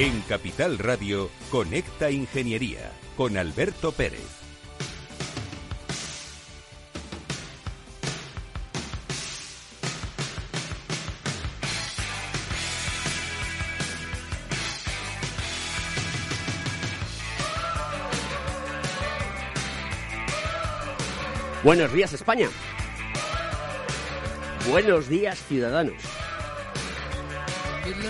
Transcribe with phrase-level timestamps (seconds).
[0.00, 4.24] En Capital Radio, Conecta Ingeniería con Alberto Pérez.
[21.62, 22.48] Buenos días, España.
[24.70, 26.09] Buenos días, ciudadanos.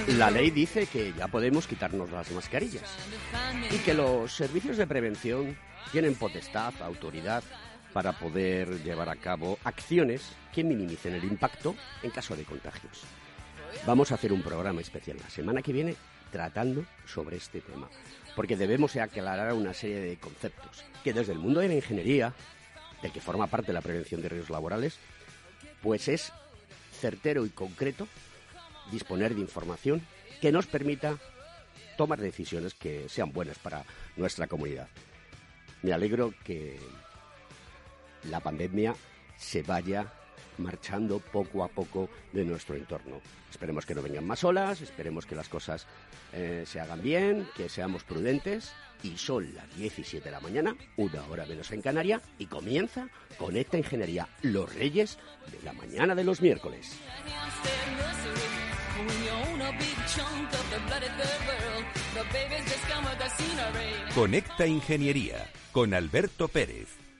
[0.08, 2.84] La ley dice que ya podemos quitarnos las mascarillas
[3.70, 5.56] y que los servicios de prevención
[5.92, 7.42] tienen potestad, autoridad
[7.92, 13.02] para poder llevar a cabo acciones que minimicen el impacto en caso de contagios.
[13.86, 15.96] Vamos a hacer un programa especial la semana que viene
[16.30, 17.88] tratando sobre este tema,
[18.36, 22.34] porque debemos aclarar una serie de conceptos que desde el mundo de la ingeniería,
[23.02, 24.98] del que forma parte la prevención de riesgos laborales,
[25.82, 26.32] pues es
[27.00, 28.06] certero y concreto
[28.90, 30.02] disponer de información
[30.40, 31.18] que nos permita
[31.96, 33.84] tomar decisiones que sean buenas para
[34.16, 34.88] nuestra comunidad.
[35.82, 36.78] Me alegro que
[38.24, 38.94] la pandemia
[39.36, 40.12] se vaya
[40.58, 43.20] marchando poco a poco de nuestro entorno.
[43.50, 45.86] Esperemos que no vengan más olas, esperemos que las cosas
[46.32, 48.72] eh, se hagan bien, que seamos prudentes.
[49.02, 53.08] Y son las 17 de la mañana, una hora menos en Canaria, y comienza
[53.38, 55.18] Conecta Ingeniería, los reyes
[55.50, 56.98] de la mañana de los miércoles.
[64.14, 67.09] Conecta Ingeniería con Alberto Pérez.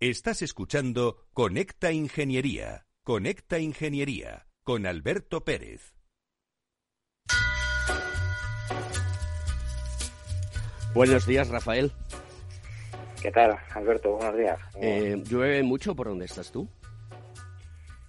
[0.00, 2.86] Estás escuchando Conecta Ingeniería.
[3.02, 5.96] Conecta Ingeniería con Alberto Pérez.
[10.94, 11.90] Buenos días, Rafael.
[13.20, 14.12] ¿Qué tal, Alberto?
[14.12, 14.60] Buenos días.
[14.80, 16.68] Eh, ¿Llueve mucho por donde estás tú?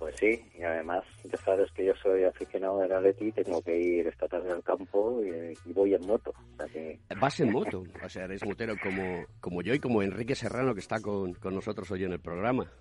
[0.09, 4.07] Pues sí, y además ya sabes que yo soy aficionado del Atleti, tengo que ir
[4.07, 6.33] esta tarde al campo y, y voy en moto.
[6.73, 6.97] Que...
[7.19, 10.79] Vas en moto, o sea, eres motero como, como yo y como Enrique Serrano que
[10.79, 12.71] está con, con nosotros hoy en el programa.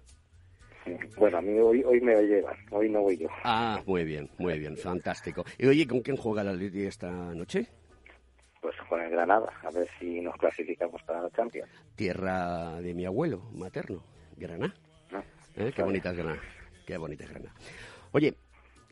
[1.19, 3.29] Bueno, a mí hoy, hoy me llevan, hoy no voy yo.
[3.45, 5.45] Ah, muy bien, muy bien, fantástico.
[5.59, 7.67] Y oye, ¿con quién juega el Atleti esta noche?
[8.63, 11.69] Pues con el Granada, a ver si nos clasificamos para la Champions.
[11.95, 14.03] Tierra de mi abuelo materno,
[14.39, 14.73] Granada.
[15.13, 15.23] Ah,
[15.57, 15.73] ¿Eh?
[15.77, 16.41] Qué bonita es Granada,
[16.89, 17.55] qué bonita es Granada.
[18.13, 18.35] Oye,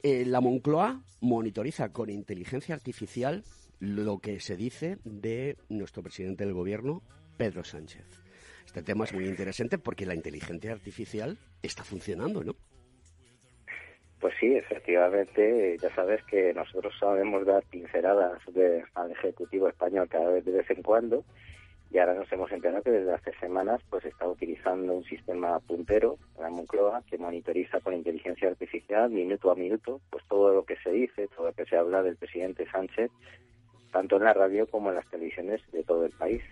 [0.02, 3.43] eh, la Moncloa monitoriza con inteligencia artificial
[3.81, 7.02] lo que se dice de nuestro presidente del gobierno,
[7.38, 8.04] Pedro Sánchez.
[8.66, 12.54] Este tema es muy interesante porque la inteligencia artificial está funcionando, ¿no?
[14.20, 20.31] Pues sí, efectivamente, ya sabes que nosotros sabemos dar pinceladas de- al Ejecutivo español cada
[20.31, 21.25] vez de vez en cuando
[21.90, 26.18] y ahora nos hemos enterado que desde hace semanas pues está utilizando un sistema puntero,
[26.38, 30.90] la Moncloa, que monitoriza con inteligencia artificial minuto a minuto pues todo lo que se
[30.90, 33.10] dice, todo lo que se habla del presidente Sánchez,
[33.92, 36.42] tanto en la radio como en las televisiones de todo el país.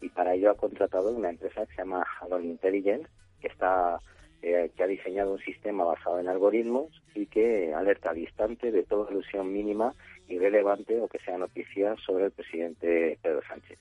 [0.00, 3.08] Y para ello ha contratado una empresa que se llama Hadron Intelligence,
[3.40, 4.00] que está
[4.44, 8.82] eh, que ha diseñado un sistema basado en algoritmos y que alerta al instante de
[8.82, 9.94] toda alusión mínima
[10.28, 13.78] y relevante o que sea noticia sobre el presidente Pedro Sánchez.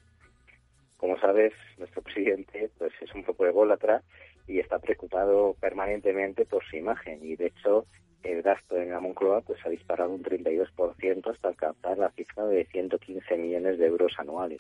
[1.02, 4.04] Como sabes, nuestro presidente pues es un poco ególatra
[4.48, 7.88] y está preocupado permanentemente por su imagen y de hecho
[8.22, 12.66] el gasto en la Moncloa pues ha disparado un 32% hasta alcanzar la cifra de
[12.66, 14.60] 115 millones de euros anuales.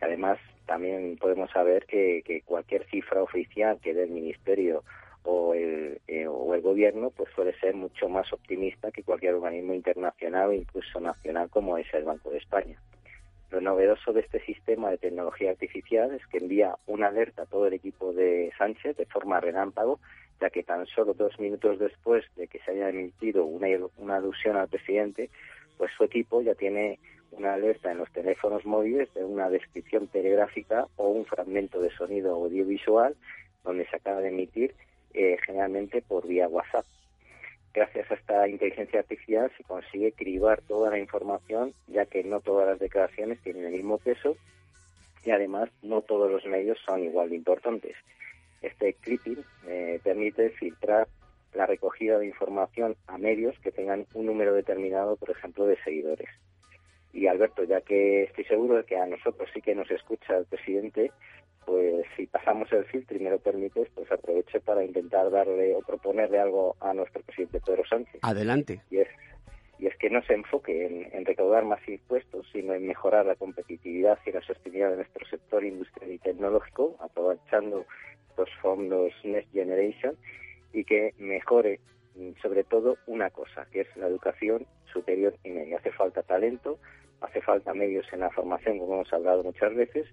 [0.00, 4.82] Además, también podemos saber que, que cualquier cifra oficial que dé el Ministerio
[5.22, 9.72] o el, eh, o el gobierno pues suele ser mucho más optimista que cualquier organismo
[9.72, 12.76] internacional o incluso nacional como es el Banco de España.
[13.54, 17.68] Lo novedoso de este sistema de tecnología artificial es que envía una alerta a todo
[17.68, 20.00] el equipo de Sánchez de forma relámpago,
[20.40, 24.66] ya que tan solo dos minutos después de que se haya emitido una, alusión al
[24.66, 25.30] presidente,
[25.78, 26.98] pues su equipo ya tiene
[27.30, 32.34] una alerta en los teléfonos móviles de una descripción telegráfica o un fragmento de sonido
[32.34, 33.14] audiovisual
[33.62, 34.74] donde se acaba de emitir
[35.12, 36.86] eh, generalmente por vía WhatsApp.
[37.74, 42.68] Gracias a esta inteligencia artificial se consigue cribar toda la información, ya que no todas
[42.68, 44.36] las declaraciones tienen el mismo peso
[45.24, 47.96] y además no todos los medios son igual de importantes.
[48.62, 51.08] Este clipping eh, permite filtrar
[51.52, 56.28] la recogida de información a medios que tengan un número determinado, por ejemplo, de seguidores.
[57.12, 60.46] Y Alberto, ya que estoy seguro de que a nosotros sí que nos escucha el
[60.46, 61.10] presidente,
[61.64, 65.80] pues si pasamos el filtro y me lo permites, pues aprovecho para intentar darle o
[65.80, 68.20] proponerle algo a nuestro presidente Pedro Sánchez.
[68.22, 68.80] Adelante.
[68.90, 69.08] Y es,
[69.78, 74.18] y es que no se enfoque en, recaudar más impuestos, sino en mejorar la competitividad
[74.26, 77.84] y la sostenibilidad de nuestro sector industrial y tecnológico, aprovechando
[78.36, 80.16] los fondos Next Generation,
[80.72, 81.80] y que mejore
[82.16, 85.78] mm, sobre todo una cosa, que es la educación superior y media.
[85.78, 86.78] Hace falta talento,
[87.20, 90.06] hace falta medios en la formación, como hemos hablado muchas veces,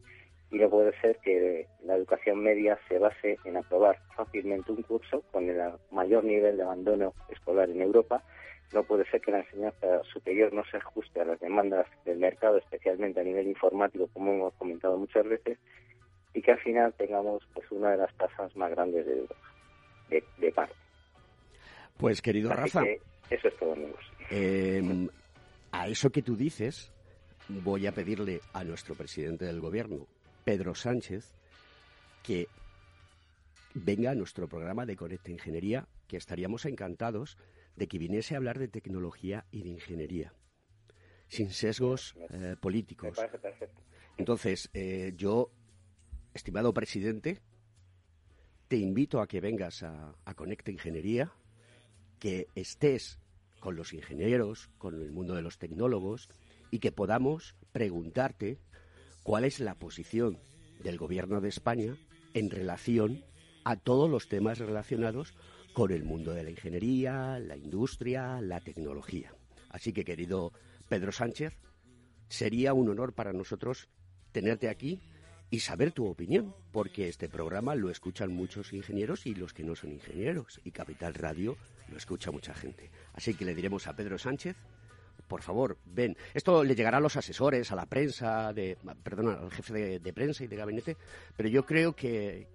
[0.51, 5.21] y no puede ser que la educación media se base en aprobar fácilmente un curso
[5.31, 5.57] con el
[5.91, 8.21] mayor nivel de abandono escolar en Europa.
[8.73, 12.57] No puede ser que la enseñanza superior no se ajuste a las demandas del mercado,
[12.57, 15.57] especialmente a nivel informático, como hemos comentado muchas veces,
[16.33, 19.35] y que al final tengamos pues una de las tasas más grandes de Europa,
[20.09, 20.73] de, de paro.
[21.97, 22.83] Pues querido Rafa,
[23.29, 24.03] eso es todo, amigos.
[24.29, 25.07] Em,
[25.71, 26.91] a eso que tú dices,
[27.47, 30.07] voy a pedirle a nuestro presidente del gobierno,
[30.43, 31.33] Pedro Sánchez
[32.23, 32.47] que
[33.73, 37.37] venga a nuestro programa de Conecta Ingeniería, que estaríamos encantados
[37.75, 40.33] de que viniese a hablar de tecnología y de ingeniería,
[41.27, 43.17] sin sesgos eh, políticos.
[44.17, 45.51] Entonces, eh, yo,
[46.33, 47.39] estimado presidente,
[48.67, 51.31] te invito a que vengas a, a Conecta Ingeniería,
[52.19, 53.19] que estés
[53.59, 56.29] con los ingenieros, con el mundo de los tecnólogos
[56.71, 58.59] y que podamos preguntarte
[59.23, 60.39] cuál es la posición
[60.83, 61.95] del Gobierno de España
[62.33, 63.23] en relación
[63.63, 65.33] a todos los temas relacionados
[65.73, 69.33] con el mundo de la ingeniería, la industria, la tecnología.
[69.69, 70.51] Así que, querido
[70.89, 71.57] Pedro Sánchez,
[72.27, 73.87] sería un honor para nosotros
[74.31, 75.01] tenerte aquí
[75.49, 79.75] y saber tu opinión, porque este programa lo escuchan muchos ingenieros y los que no
[79.75, 81.57] son ingenieros, y Capital Radio
[81.89, 82.89] lo escucha mucha gente.
[83.13, 84.55] Así que le diremos a Pedro Sánchez
[85.31, 86.17] por favor, ven.
[86.33, 90.43] Esto le llegará a los asesores, a la prensa, de, perdón, al jefe de, prensa
[90.43, 90.97] y de gabinete,
[91.37, 92.49] pero yo creo que,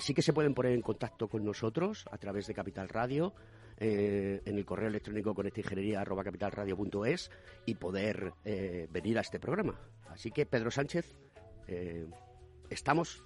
[0.00, 3.34] sí que se pueden poner en contacto con nosotros a través de Capital Radio,
[3.76, 5.46] eh, en el correo electrónico con
[7.66, 9.78] y poder eh, venir a este programa.
[10.08, 11.14] Así que, Pedro Sánchez,
[11.68, 12.06] eh,
[12.70, 13.22] estamos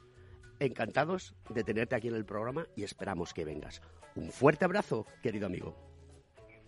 [0.58, 3.80] encantados de tenerte aquí en el programa y esperamos que vengas.
[4.16, 5.76] Un fuerte abrazo, querido amigo.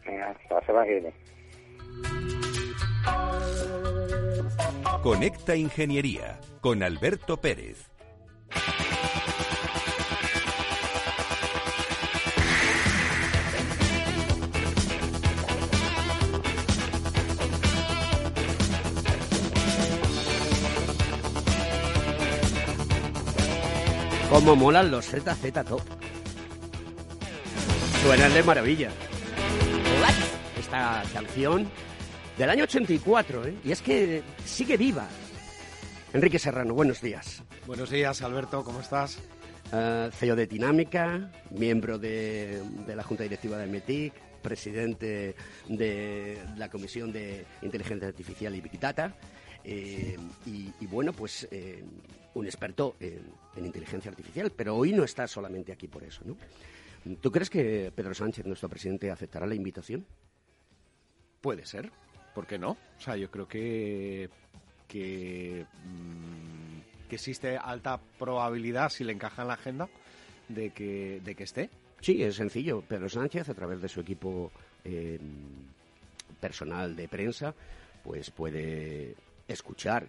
[0.06, 1.37] hasta la semana que.
[5.02, 7.88] Conecta Ingeniería con Alberto Pérez.
[24.28, 25.80] Como molan los ZZ Top.
[28.02, 28.90] Suenan de maravilla.
[30.68, 31.66] Esta canción
[32.36, 33.54] del año 84, ¿eh?
[33.64, 35.08] y es que sigue viva.
[36.12, 37.42] Enrique Serrano, buenos días.
[37.66, 39.18] Buenos días, Alberto, ¿cómo estás?
[39.72, 45.34] Uh, CEO de Dinámica, miembro de, la Junta Directiva de METIC, presidente
[45.70, 49.14] de la Comisión de Inteligencia Artificial y Big Data,
[49.64, 51.82] eh, y, bueno, pues eh,
[52.34, 53.22] un experto en,
[53.56, 56.36] en, inteligencia artificial, pero hoy no está solamente aquí por eso, ¿no?
[57.22, 60.04] ¿Tú crees que Pedro Sánchez, nuestro presidente, aceptará la invitación?
[61.40, 61.90] Puede ser.
[62.38, 62.70] ¿por qué no?
[62.70, 64.30] O sea, yo creo que,
[64.86, 69.88] que, mm, que existe alta probabilidad, si le encaja en la agenda,
[70.48, 71.68] de que, de que esté.
[72.00, 72.80] Sí, es sencillo.
[72.82, 74.52] Pedro Sánchez, a través de su equipo
[74.84, 75.18] eh,
[76.40, 77.56] personal de prensa,
[78.04, 79.16] pues puede
[79.48, 80.06] escuchar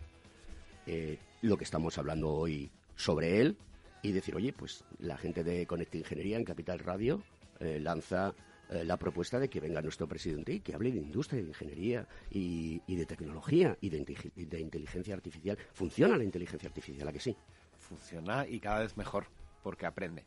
[0.85, 3.57] eh, lo que estamos hablando hoy sobre él
[4.03, 7.23] y decir, oye, pues la gente de Conecta Ingeniería en Capital Radio
[7.59, 8.35] eh, lanza
[8.69, 12.07] eh, la propuesta de que venga nuestro presidente y que hable de industria, de ingeniería
[12.29, 15.57] y, de tecnología y de, de, inteligencia artificial.
[15.73, 17.07] ¿Funciona la inteligencia artificial?
[17.07, 17.35] ¿A que sí?
[17.77, 19.25] Funciona y cada vez mejor,
[19.63, 20.25] porque aprende.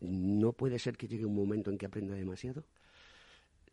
[0.00, 2.64] ¿no puede ser que llegue un momento en que aprenda demasiado?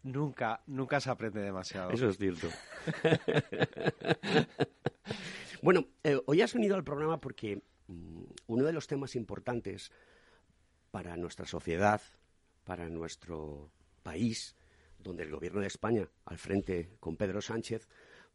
[0.03, 1.91] Nunca, nunca se aprende demasiado.
[1.91, 2.47] Eso es cierto.
[5.61, 9.91] bueno, eh, hoy has unido al programa porque mm, uno de los temas importantes
[10.91, 12.01] para nuestra sociedad,
[12.67, 13.71] para nuestro
[14.03, 14.57] país,
[14.99, 17.87] donde el gobierno de España, al frente con Pedro Sánchez,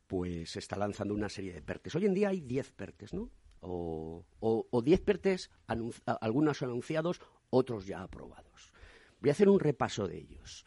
[0.06, 1.96] pues está lanzando una serie de PERTES.
[1.96, 3.30] Hoy en día hay 10 PERTES, ¿no?
[3.60, 4.24] O
[4.82, 7.20] 10 PERTES, algunos anunciados,
[7.50, 8.72] otros ya aprobados.
[9.20, 10.64] Voy a hacer un repaso de ellos.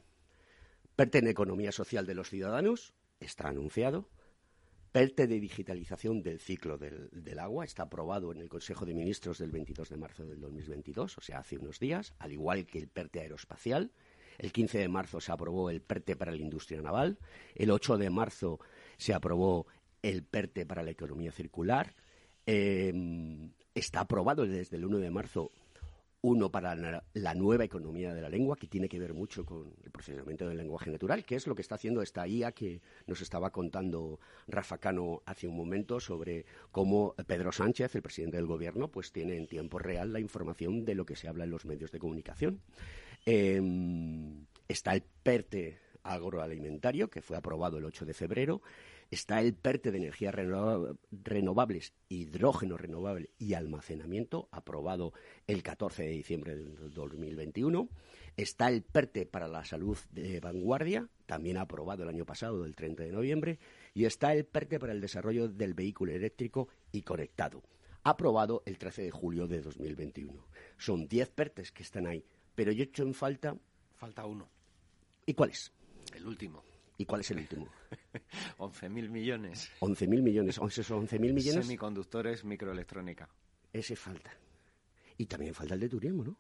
[0.96, 4.08] PERTE en Economía Social de los Ciudadanos, está anunciado.
[4.96, 9.52] PERTE de digitalización del ciclo del, agua está aprobado en el Consejo de Ministros del
[9.52, 13.20] 22 de marzo del 2022, o sea, hace unos días, al igual que el PERTE
[13.20, 13.92] aeroespacial.
[14.38, 17.20] El 15 de marzo se aprobó el PERTE para la industria naval.
[17.56, 18.62] El 8 de marzo
[18.96, 19.68] se aprobó
[20.02, 21.94] el PERTE para la economía circular.
[22.46, 25.52] Em, está aprobado desde el 1 de marzo
[26.26, 26.76] uno para
[27.14, 30.58] la nueva economía de la lengua, que tiene que ver mucho con el procesamiento del
[30.58, 34.80] lenguaje natural, que es lo que está haciendo esta IA que nos estaba contando Rafa
[34.80, 39.46] Cano hace un momento sobre cómo Pedro Sánchez, el presidente del gobierno, pues tiene en
[39.46, 42.60] tiempo real la información de lo que se habla en los medios de comunicación.
[43.28, 48.64] Em, está el PERTE agroalimentario, que fue aprobado el 8 de febrero.
[49.12, 50.34] Está el PERTE de energías
[51.12, 55.14] renovables, hidrógeno renovable y almacenamiento, aprobado
[55.48, 57.88] el 14 de diciembre del 2021.
[58.36, 63.04] Está el PERTE para la salud de vanguardia, también aprobado el año pasado, el 30
[63.04, 63.60] de noviembre.
[63.94, 67.64] Y está el PERTE para el desarrollo del vehículo eléctrico y conectado,
[68.04, 70.48] aprobado el 13 de julio de 2021.
[70.78, 73.56] Son 10 PERTES que están ahí, pero yo he hecho en falta...
[73.96, 74.50] Falta uno.
[75.26, 75.72] ¿Y cuál es?
[76.14, 76.64] El último.
[76.98, 77.68] ¿Y cuál es el último?
[78.58, 79.72] 11.000 millones.
[79.82, 80.58] 11.000 millones.
[80.58, 81.66] ¿Esos 11.000 millones?
[81.66, 83.30] Semiconductores, microelectrónica.
[83.74, 84.32] Ese falta.
[85.18, 86.38] Y también falta el de turismo, ¿no?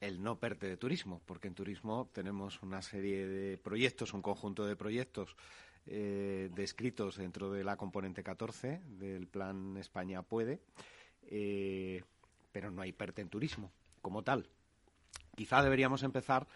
[0.00, 4.64] El no PERTE de turismo, porque en turismo tenemos una serie de proyectos, un conjunto
[4.64, 5.34] de proyectos
[5.86, 10.60] eh, descritos dentro de la componente 14 del Plan España Puede,
[11.22, 12.02] eh,
[12.52, 14.48] pero no hay PERTE en turismo como tal.
[15.34, 16.46] Quizá deberíamos empezar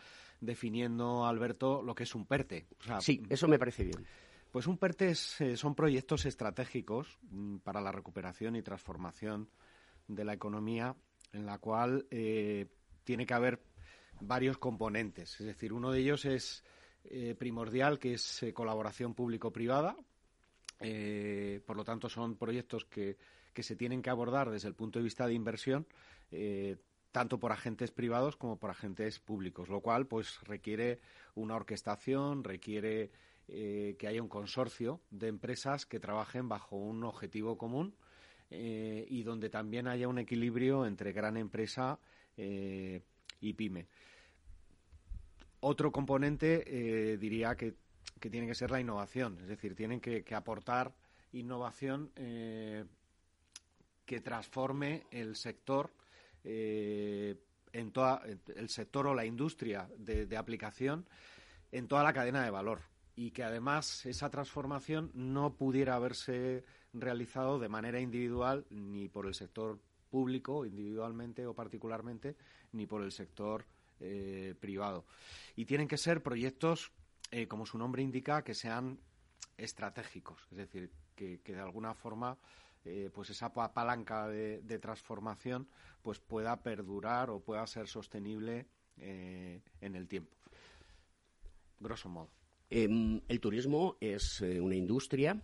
[0.42, 2.66] definiendo, Alberto, lo que es un PERTE.
[3.00, 4.04] sí, eso me parece bien.
[4.50, 9.48] Pues un PERTE eh, son proyectos estratégicos mm, para la recuperación y transformación
[10.08, 10.94] de la economía,
[11.32, 12.66] en la cual eh,
[13.04, 13.62] tiene que haber
[14.20, 15.40] varios componentes.
[15.40, 16.64] Es decir, uno de ellos es
[17.04, 19.96] eh, primordial, que es colaboración público-privada.
[21.64, 23.16] por lo tanto, son proyectos que,
[23.54, 25.86] que, se tienen que abordar desde el punto de vista de inversión
[27.12, 30.98] tanto por agentes privados como por agentes públicos, lo cual pues requiere
[31.34, 33.10] una orquestación, requiere
[33.48, 37.94] eh, que haya un consorcio de empresas que trabajen bajo un objetivo común
[38.50, 41.98] eh, y donde también haya un equilibrio entre gran empresa
[42.36, 43.02] eh,
[43.40, 43.88] y pyme.
[45.60, 47.74] Otro componente diría que,
[48.18, 50.92] tiene que ser la innovación, es decir, tienen que, que aportar
[51.32, 52.88] innovación que
[54.20, 55.92] transforme el sector
[56.44, 57.36] eh,
[57.72, 58.20] en todo
[58.56, 61.06] el sector o la industria de, aplicación
[61.70, 62.80] en toda la cadena de valor.
[63.14, 69.34] Y que además esa transformación no pudiera haberse realizado de manera individual ni por el
[69.34, 69.78] sector
[70.10, 72.36] público individualmente o particularmente
[72.72, 73.64] ni por el sector
[74.00, 75.06] eh, privado.
[75.56, 76.92] Y tienen que ser proyectos
[77.30, 78.98] eh, como su nombre indica que sean
[79.56, 80.42] estratégicos.
[80.50, 82.36] Es decir que de alguna forma
[82.84, 85.68] eh, pues esa palanca de, transformación
[86.02, 88.66] pues pueda perdurar o pueda ser sostenible
[88.98, 90.36] eh, en el tiempo.
[91.78, 92.30] Grosso modo.
[92.70, 95.40] Em, el turismo es eh, una industria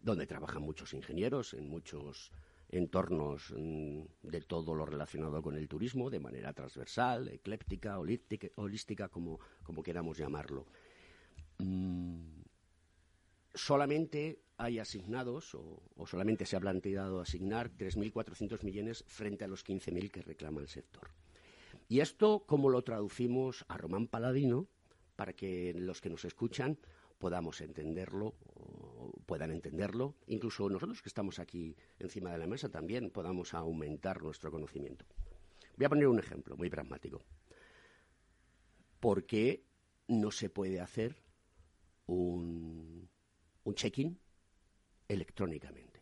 [0.00, 2.30] donde trabajan muchos ingenieros en muchos
[2.68, 9.38] entornos mm, de todo lo relacionado con el turismo, de manera transversal, ecléptica, holística, como,
[9.84, 10.66] queramos llamarlo.
[11.58, 12.40] Mm,
[13.54, 20.10] solamente hay asignados, o, solamente se ha planteado asignar 3.400 millones frente a los 15.000
[20.10, 21.10] que reclama el sector.
[21.88, 24.68] Y esto, ¿cómo lo traducimos a Román Paladino
[25.16, 26.78] para que los que nos escuchan
[27.18, 33.10] podamos entenderlo, o puedan entenderlo, incluso nosotros que estamos aquí encima de la mesa también
[33.10, 35.04] podamos aumentar nuestro conocimiento?
[35.76, 37.24] Voy a poner un ejemplo muy pragmático.
[39.00, 39.64] ¿Por qué
[40.06, 41.16] no se puede hacer
[42.06, 43.08] un,
[43.64, 44.21] un check-in
[45.08, 46.00] electrónicamente,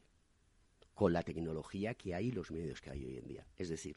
[0.95, 3.47] con la tecnología que hay y los medios que hay hoy en día.
[3.57, 3.97] Es decir,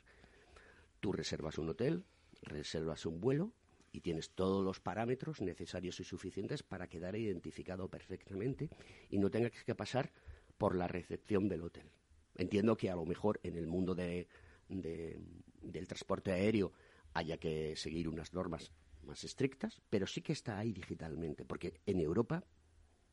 [0.99, 2.05] tú reservas un hotel,
[2.41, 3.53] reservas un vuelo
[3.91, 8.69] y tienes todos los parámetros necesarios y suficientes para quedar identificado perfectamente
[9.09, 10.11] y no tengas que pasar
[10.57, 11.91] por la recepción del hotel.
[12.35, 14.27] Entiendo que a lo mejor en el mundo de,
[14.67, 16.73] del transporte aéreo
[17.13, 18.71] haya que seguir unas normas
[19.03, 22.43] más estrictas, pero sí que está ahí digitalmente, porque en Europa,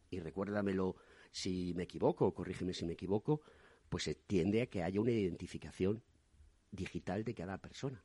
[0.09, 0.97] y recuérdamelo
[1.31, 3.41] si me equivoco, corrígeme si me equivoco,
[3.89, 6.03] pues se tiende a que haya una identificación
[6.71, 8.05] digital de cada persona,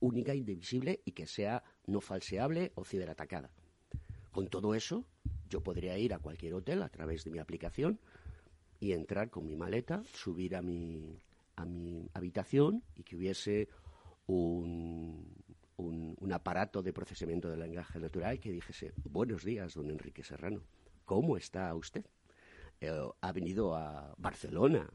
[0.00, 3.50] única, indivisible y que sea no falseable o ciberatacada.
[4.30, 5.06] Con todo eso,
[5.48, 7.98] yo podría ir a cualquier hotel a través de mi aplicación
[8.80, 11.18] y entrar con mi maleta, subir a mi,
[11.56, 13.68] a mi habitación y que hubiese
[14.26, 15.36] un,
[15.76, 20.62] un, aparato de procesamiento del lenguaje natural que dijese, buenos días, don Enrique Serrano,
[21.04, 22.04] ¿cómo está usted?
[22.80, 24.90] Eh, ¿Ha venido a Barcelona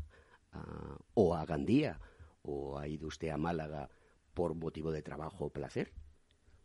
[1.13, 1.99] o a Gandía
[2.41, 3.89] o ha ido usted a Málaga
[4.33, 5.93] por motivo de trabajo o placer?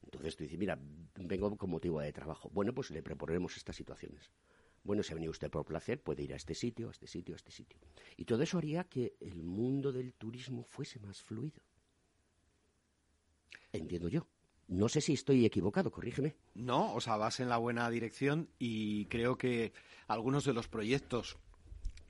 [0.02, 0.78] Entonces tú dices, mira,
[1.16, 2.48] vengo con motivo de trabajo.
[2.52, 4.30] Bueno, pues le proponemos estas situaciones.
[4.84, 7.34] Bueno, si ha venido usted por placer, puede ir a este sitio, a este sitio,
[7.34, 7.80] a este sitio.
[8.16, 11.60] Y todo eso haría que el mundo del turismo fuese más fluido.
[13.72, 14.28] Entiendo yo.
[14.68, 16.34] No sé si estoy equivocado, corrígeme.
[16.54, 19.72] No, o sea, vas en la buena dirección y creo que
[20.08, 21.38] algunos de los proyectos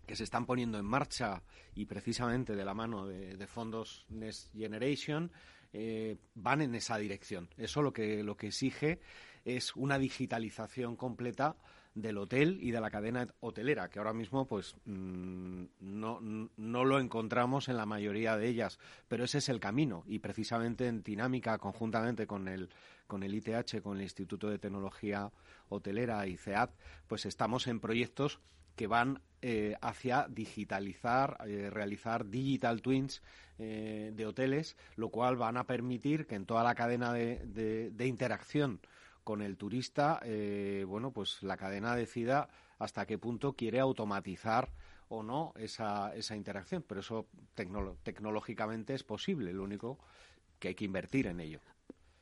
[0.06, 1.42] que se están poniendo en marcha
[1.74, 5.30] y precisamente de la mano de, fondos Next Generation
[5.72, 7.50] eh, van en esa dirección.
[7.58, 9.00] Eso lo que, lo que exige
[9.44, 11.56] es una digitalización completa
[11.96, 17.00] del hotel y de la cadena hotelera, que ahora mismo pues mm, no, no, lo
[17.00, 18.78] encontramos en la mayoría de ellas,
[19.08, 20.04] pero ese es el camino.
[20.06, 22.68] Y precisamente en dinámica conjuntamente con el
[23.06, 25.32] con el ITH, con el Instituto de Tecnología
[25.68, 26.70] Hotelera y CEAT,
[27.06, 28.40] pues estamos en proyectos
[28.74, 33.22] que van eh, hacia digitalizar, eh, realizar digital twins
[33.58, 38.06] eh, de hoteles, lo cual van a permitir que en toda la cadena de, de
[38.06, 38.80] interacción
[39.26, 40.20] con el turista,
[40.86, 44.70] bueno, pues la cadena decida hasta qué punto quiere automatizar
[45.08, 46.84] o no esa, esa interacción.
[46.86, 47.26] Pero eso
[48.04, 49.98] tecnológicamente es posible, lo único
[50.60, 51.60] que hay que invertir en ello.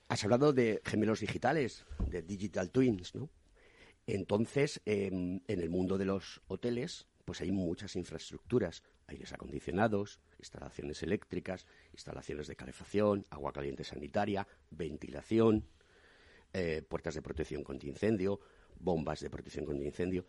[0.09, 3.29] Has hablado de gemelos digitales, de digital twins, ¿no?
[4.07, 11.03] Entonces, em, en el mundo de los hoteles, pues hay muchas infraestructuras, aires acondicionados, instalaciones
[11.03, 15.67] eléctricas, instalaciones de calefacción, agua caliente sanitaria, ventilación,
[16.55, 18.41] eh, puertas de protección contra incendio,
[18.79, 20.25] bombas de protección contra incendio.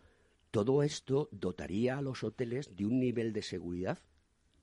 [0.50, 3.98] Todo esto dotaría a los hoteles de un nivel de seguridad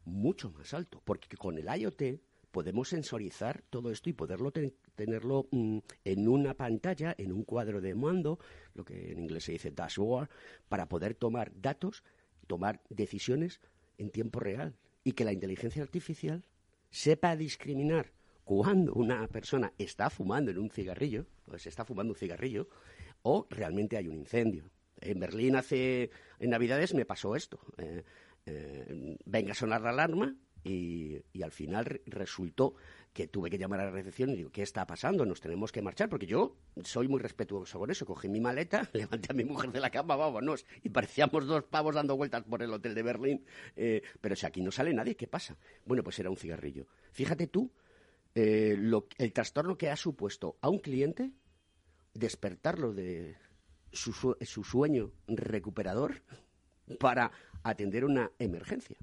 [0.06, 2.20] mucho más alto, porque con el IoT
[2.52, 4.52] podemos sensorizar todo esto y poderlo
[4.96, 8.40] tenerlo mm, en una pantalla, en un cuadro de mando,
[8.76, 10.30] lo que en inglés se dice dashboard,
[10.70, 12.04] para poder tomar datos,
[12.48, 13.62] tomar decisiones
[13.98, 16.46] en tiempo real y que la inteligencia artificial
[16.92, 18.12] sepa discriminar
[18.44, 22.68] cuando una persona está fumando en un cigarrillo, o se está fumando un cigarrillo,
[23.22, 24.70] o realmente hay un incendio.
[25.00, 27.60] En Berlín hace, en Navidades me pasó esto.
[27.78, 28.04] Eh,
[28.46, 32.76] eh, venga a sonar la alarma, y, al final resultó
[33.12, 35.26] que tuve que llamar a la recepción y digo, ¿qué está pasando?
[35.26, 38.06] Nos tenemos que marchar, porque yo soy muy respetuoso con eso.
[38.06, 40.66] Cogí mi maleta, levanté a mi mujer de la cama, vámonos.
[40.82, 43.46] Y parecíamos dos pavos dando vueltas por el hotel de Berlín.
[43.76, 45.58] Eh, pero si aquí no sale nadie, ¿qué pasa?
[45.86, 46.88] Bueno, pues era un cigarrillo.
[47.12, 47.72] Fíjate tú
[48.36, 48.78] eh,
[49.18, 51.32] el trastorno que ha supuesto a un cliente
[52.14, 53.36] despertarlo de
[53.92, 56.22] su, su sueño recuperador
[57.00, 57.32] para
[57.64, 58.98] atender una emergencia.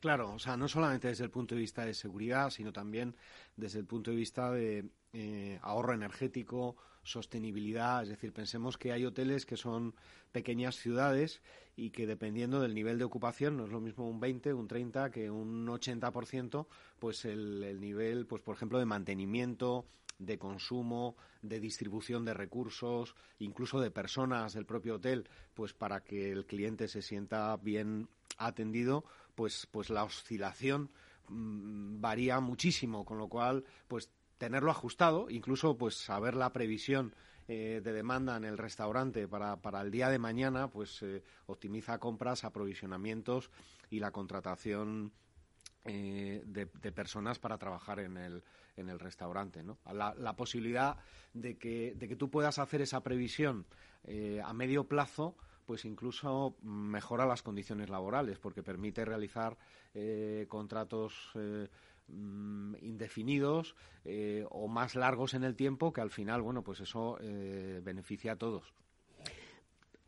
[0.00, 3.16] Claro, o sea, no solamente desde el punto de vista de seguridad, sino también
[3.56, 8.02] desde el punto de vista de eh, ahorro energético, sostenibilidad.
[8.02, 9.94] Es decir, pensemos que hay hoteles que son
[10.32, 11.40] pequeñas ciudades
[11.76, 15.10] y que dependiendo del nivel de ocupación, no es lo mismo un 20, un 30
[15.10, 16.66] que un 80%,
[16.98, 19.86] pues el, el nivel, pues por ejemplo, de mantenimiento,
[20.18, 26.30] de consumo, de distribución de recursos, incluso de personas del propio hotel, pues para que
[26.30, 30.90] el cliente se sienta bien atendido, pues, pues la oscilación
[31.28, 37.14] mm, varía muchísimo, con lo cual, pues tenerlo ajustado, incluso pues saber la previsión
[37.46, 41.98] eh, de demanda en el restaurante para, para el día de mañana, pues eh, optimiza
[41.98, 43.50] compras, aprovisionamientos
[43.90, 45.12] y la contratación
[45.84, 48.42] eh, de, personas para trabajar en el,
[48.76, 49.62] en el restaurante.
[49.62, 49.78] ¿no?
[49.92, 50.96] La, la posibilidad
[51.34, 53.66] de que, de que tú puedas hacer esa previsión
[54.44, 59.56] a medio plazo pues incluso mejora las condiciones laborales porque permite realizar
[59.94, 61.30] eh, contratos
[62.08, 66.80] eh, mm, indefinidos eh, o más largos en el tiempo que al final, bueno, pues
[66.80, 67.18] eso
[67.82, 68.74] beneficia a todos.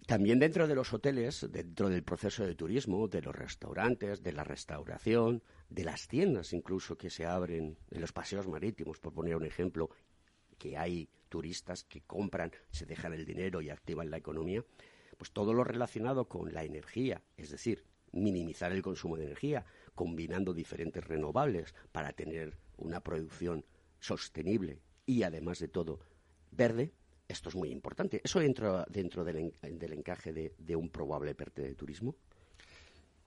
[0.07, 4.45] También dentro de los hoteles, dentro del proceso de turismo, de los restaurantes, de la
[4.45, 9.45] restauración, de las tiendas incluso que se abren en los paseos marítimos, por poner un
[9.45, 9.91] ejemplo,
[10.59, 14.65] que hay turistas que compran, se dejan el dinero y activan la economía,
[15.19, 20.55] pues todo lo relacionado con la energía, es decir, minimizar el consumo de energía, combinando
[20.55, 23.65] diferentes renovables para tener una producción
[23.99, 25.99] sostenible y, además de todo,
[26.53, 26.93] verde,
[27.27, 28.21] esto es muy importante.
[28.23, 32.15] ¿Eso entra dentro del, encaje de, un probable PERTE de turismo?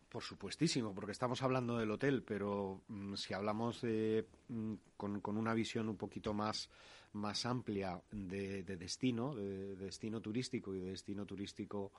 [0.08, 5.54] Por supuestísimo, porque estamos hablando del hotel, pero mm, si hablamos de, mm, con, una
[5.54, 6.70] visión un poquito más,
[7.14, 11.92] más amplia de, destino, de, destino turístico y de destino turístico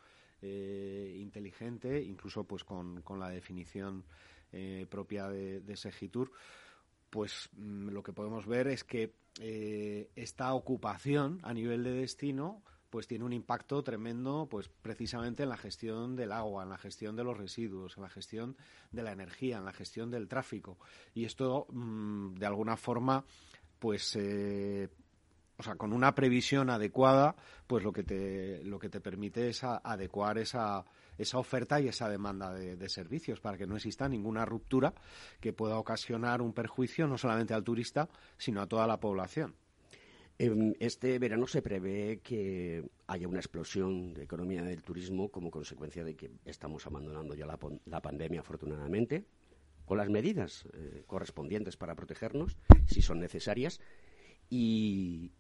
[0.43, 4.05] eh, inteligente, incluso pues con, con la definición
[4.53, 6.33] eh, propia de, de Segitur,
[7.11, 12.63] pues mm, lo que podemos ver es que eh, esta ocupación a nivel de destino
[12.89, 17.15] pues tiene un impacto tremendo pues precisamente en la gestión del agua, en la gestión
[17.15, 18.57] de los residuos, en la gestión
[18.91, 20.79] de la energía, en la gestión del tráfico.
[21.15, 23.25] Y esto mm, de alguna forma
[23.79, 24.89] pues eh,
[25.61, 27.37] o sea, con una previsión adecuada,
[27.67, 30.85] pues lo que te, lo que te permite es adecuar esa,
[31.21, 34.95] esa oferta y esa demanda de, servicios para que no exista ninguna ruptura
[35.41, 39.55] que pueda ocasionar un perjuicio no solamente al turista, sino a toda la población.
[40.39, 46.17] Este verano se prevé que haya una explosión de economía del turismo como consecuencia de
[46.17, 49.27] que estamos abandonando ya la, pandemia, afortunadamente,
[49.85, 52.57] con las medidas eh, correspondientes para protegernos,
[52.87, 53.81] si son necesarias,
[54.49, 55.33] y,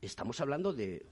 [0.00, 1.06] estamos hablando de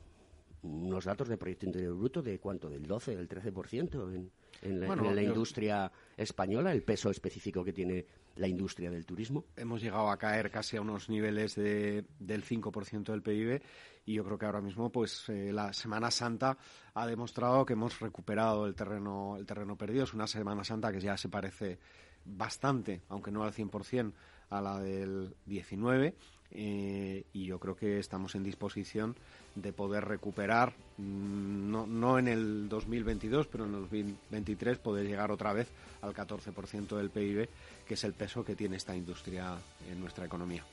[0.62, 4.30] unos datos de Proyecto Interior Bruto de cuánto, del 12, del 13% en,
[4.62, 9.46] en la, en la industria española, el peso específico que tiene la industria del turismo.
[9.56, 13.62] Hemos llegado a caer casi a unos niveles de, del 5% del PIB
[14.06, 16.56] y yo creo que ahora mismo pues eh, la Semana Santa
[16.94, 20.04] ha demostrado que hemos recuperado el terreno, el terreno perdido.
[20.04, 21.78] Es una Semana Santa que ya se parece
[22.24, 24.12] bastante, aunque no al 100%,
[24.50, 26.14] a la del 19
[26.52, 29.16] eh, y yo creo que estamos en disposición
[29.54, 35.30] de poder recuperar, mm, no, no en el 2022, pero en el 2023 poder llegar
[35.30, 35.68] otra vez
[36.02, 37.48] al 14% del PIB,
[37.86, 39.56] que es el peso que tiene esta industria
[39.90, 40.64] en nuestra economía.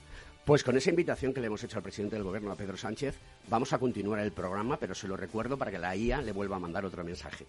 [0.45, 3.17] Pues con esa invitación que le hemos hecho al presidente del gobierno, a Pedro Sánchez,
[3.49, 6.55] vamos a continuar el programa, pero se lo recuerdo para que la IA le vuelva
[6.55, 7.45] a mandar otro mensaje.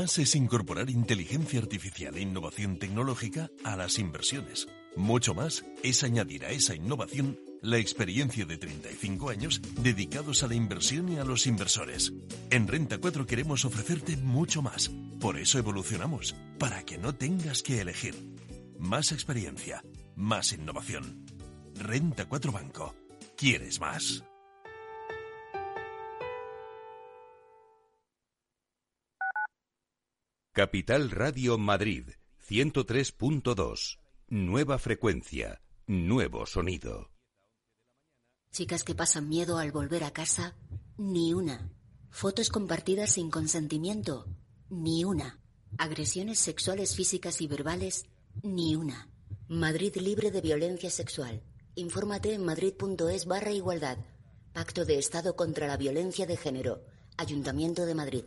[0.00, 4.66] Más es incorporar inteligencia artificial e innovación tecnológica a las inversiones.
[4.96, 10.54] Mucho más es añadir a esa innovación la experiencia de 35 años dedicados a la
[10.54, 12.14] inversión y a los inversores.
[12.48, 14.90] En Renta 4 queremos ofrecerte mucho más.
[15.20, 18.14] Por eso evolucionamos, para que no tengas que elegir.
[18.78, 19.84] Más experiencia,
[20.16, 21.26] más innovación.
[21.74, 22.94] Renta 4 Banco.
[23.36, 24.24] ¿Quieres más?
[30.52, 32.08] Capital Radio Madrid
[32.48, 33.98] 103.2.
[34.30, 37.12] Nueva frecuencia, nuevo sonido.
[38.50, 40.56] Chicas que pasan miedo al volver a casa,
[40.98, 41.70] ni una.
[42.10, 44.26] Fotos compartidas sin consentimiento,
[44.68, 45.38] ni una.
[45.78, 48.06] Agresiones sexuales físicas y verbales,
[48.42, 49.08] ni una.
[49.46, 51.44] Madrid libre de violencia sexual.
[51.76, 53.98] Infórmate en madrid.es barra igualdad.
[54.52, 56.84] Pacto de Estado contra la Violencia de Género.
[57.16, 58.24] Ayuntamiento de Madrid.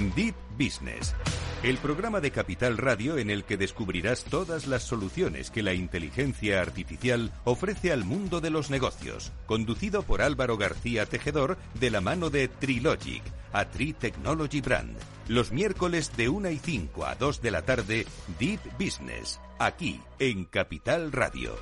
[0.00, 1.14] Deep Business,
[1.62, 6.62] el programa de Capital Radio en el que descubrirás todas las soluciones que la inteligencia
[6.62, 12.30] artificial ofrece al mundo de los negocios, conducido por Álvaro García Tejedor de la mano
[12.30, 14.96] de Trilogic, a Tri Technology Brand.
[15.28, 18.06] Los miércoles de 1 y 5 a 2 de la tarde,
[18.38, 21.54] Deep Business, aquí en Capital Radio.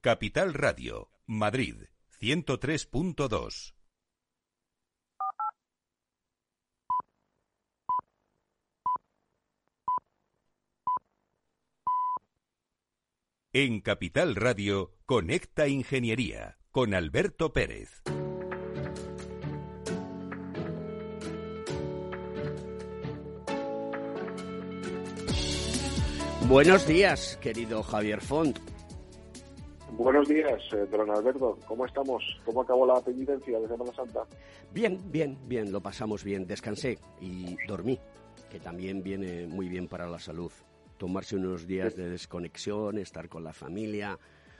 [0.00, 1.76] Capital Radio, Madrid,
[2.20, 3.79] 103.2.
[13.52, 18.00] En Capital Radio, Conecta Ingeniería con Alberto Pérez.
[26.46, 28.56] Buenos días, querido Javier Font.
[29.94, 31.58] Buenos días, eh, don Alberto.
[31.66, 32.22] ¿Cómo estamos?
[32.44, 34.20] ¿Cómo acabó la penitencia de Semana Santa?
[34.72, 36.46] Bien, bien, bien, lo pasamos bien.
[36.46, 37.98] Descansé y dormí,
[38.48, 40.52] que también viene muy bien para la salud
[41.00, 44.18] tomarse unos días de desconexión, estar con la familia,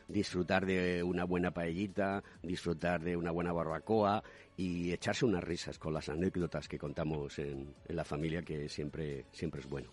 [0.09, 4.22] disfrutar de una buena paellita, disfrutar de una buena barbacoa
[4.57, 9.61] y echarse unas risas con las anécdotas que contamos en, la familia, que siempre, siempre
[9.61, 9.90] es bueno.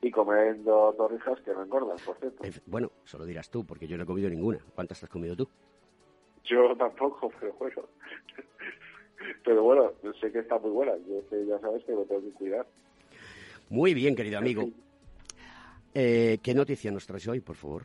[0.00, 2.42] y comiendo torrijas que no engordan, por cierto.
[2.66, 4.58] bueno, solo dirás tú, porque yo no he comido ninguna.
[4.74, 5.48] ¿Cuántas has comido tú?
[6.42, 7.82] Yo tampoco, pero bueno.
[9.44, 10.96] pero bueno, sé que está muy buena.
[11.06, 12.66] Yo sé, ya sabes que lo tengo que cuidar.
[13.70, 14.68] Muy bien, querido amigo.
[15.94, 17.84] Eh, ¿Qué noticia nos traes hoy, por favor?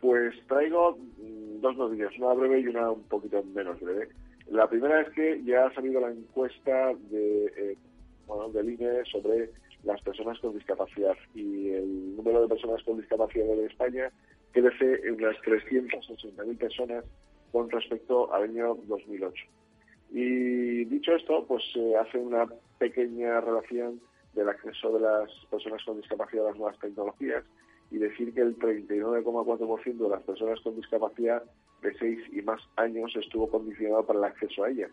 [0.00, 4.08] Pues traigo mm, dos noticias, una breve y una un poquito menos breve.
[4.50, 7.76] La primera es que ya ha salido la encuesta de, eh,
[8.26, 9.50] bueno, del INE sobre
[9.84, 14.10] las personas con discapacidad y el número de personas con discapacidad en España
[14.52, 17.04] crece en unas 380.000 personas
[17.52, 19.44] con respecto al año 2008.
[20.10, 22.46] Y dicho esto, pues se hace una
[22.78, 24.00] pequeña relación
[24.38, 27.44] del acceso de las personas con discapacidad a las nuevas tecnologías
[27.90, 31.42] y decir que el 39,4% de las personas con discapacidad
[31.82, 34.90] de 6 y más años estuvo condicionado para el acceso a ellas.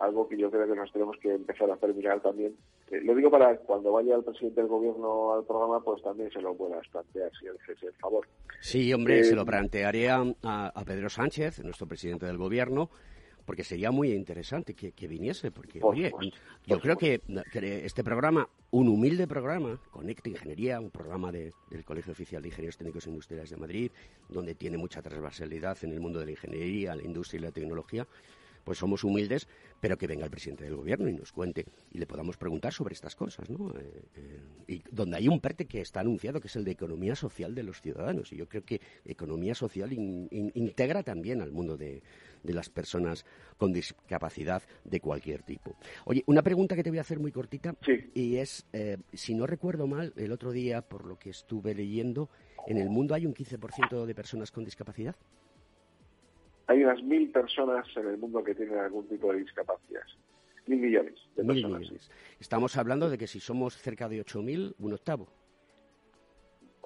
[0.00, 2.54] Algo que yo creo que nos tenemos que empezar a terminar también.
[2.90, 6.40] Eh, lo digo para cuando vaya el presidente del gobierno al programa, pues también se
[6.40, 8.26] lo puedas plantear, si él el favor.
[8.60, 12.90] Sí, hombre, se lo eh, plantearía a Pedro Sánchez, nuestro presidente del gobierno,
[13.48, 16.12] porque sería muy interesante que, viniese, porque, oye,
[16.66, 17.22] yo creo que,
[17.82, 23.06] este programa, un humilde programa, Conecta Ingeniería, un programa del Colegio Oficial de Ingenieros Técnicos
[23.06, 23.90] e Industriales de Madrid,
[24.28, 28.06] donde tiene mucha transversalidad en el mundo de la ingeniería, la industria y la tecnología,
[28.68, 29.48] pues somos humildes,
[29.80, 32.92] pero que venga el presidente del gobierno y nos cuente y le podamos preguntar sobre
[32.92, 33.70] estas cosas, ¿no?
[33.70, 37.16] Eh, eh, y donde hay un PERTE que está anunciado, que es el de economía
[37.16, 38.30] social de los ciudadanos.
[38.30, 42.02] Y yo creo que economía social integra también al mundo de,
[42.42, 43.24] las personas
[43.56, 45.74] con discapacidad de cualquier tipo.
[46.04, 47.74] Oye, una pregunta que te voy a hacer muy cortita
[48.12, 52.28] y es, eh, si no recuerdo mal, el otro día, por lo que estuve leyendo,
[52.66, 55.16] en el mundo hay un 15% de personas con discapacidad.
[56.68, 60.02] Hay unas mil personas en el mundo que tienen algún tipo de discapacidad.
[60.66, 62.10] Mil millones de personas.
[62.38, 65.28] Estamos hablando de que si somos cerca de ocho mil, un octavo.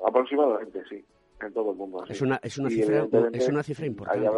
[0.07, 1.05] Aproximadamente, sí.
[1.41, 2.05] En todo el mundo.
[2.09, 4.31] Es una, es una, cifra, es una cifra importante.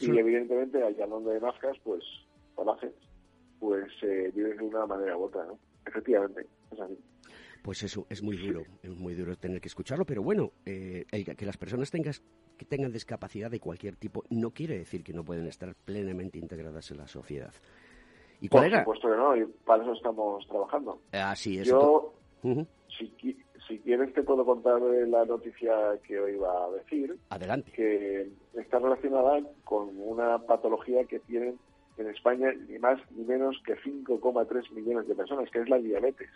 [0.00, 2.04] y evidentemente, allá donde nazcas, pues,
[2.54, 2.92] o naces,
[3.58, 5.58] pues eh, vives de una manera u otra, ¿no?
[5.84, 6.96] Efectivamente, es así.
[7.68, 11.04] Pues eso, es muy duro, es muy duro tener que escucharlo, pero bueno, eh,
[11.36, 12.22] que las personas tengas
[12.56, 16.90] que tengan discapacidad de cualquier tipo no quiere decir que no pueden estar plenamente integradas
[16.92, 17.52] en la sociedad.
[18.40, 20.98] ¿Y Por supuesto que no, y para eso estamos trabajando.
[21.12, 21.68] Así es.
[21.68, 23.12] Yo, si,
[23.68, 25.74] si quieres, te puedo contar la noticia
[26.06, 27.18] que hoy iba a decir.
[27.28, 27.70] Adelante.
[27.72, 31.58] Que está relacionada con una patología que tienen
[31.98, 36.30] en España ni más ni menos que 5,3 millones de personas, que es la diabetes.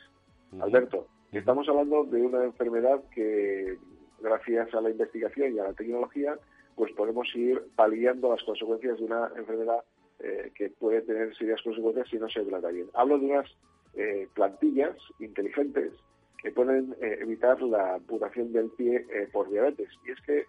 [0.60, 3.78] Alberto, estamos hablando de una enfermedad que
[4.20, 6.38] gracias a la investigación y a la tecnología,
[6.74, 9.82] pues podemos ir paliando las consecuencias de una enfermedad
[10.20, 12.88] eh, que puede tener serias consecuencias si no se trata bien.
[12.94, 13.50] Hablo de unas
[13.94, 15.92] eh, plantillas inteligentes
[16.38, 19.88] que pueden eh, evitar la amputación del pie por diabetes.
[20.06, 20.46] Y es que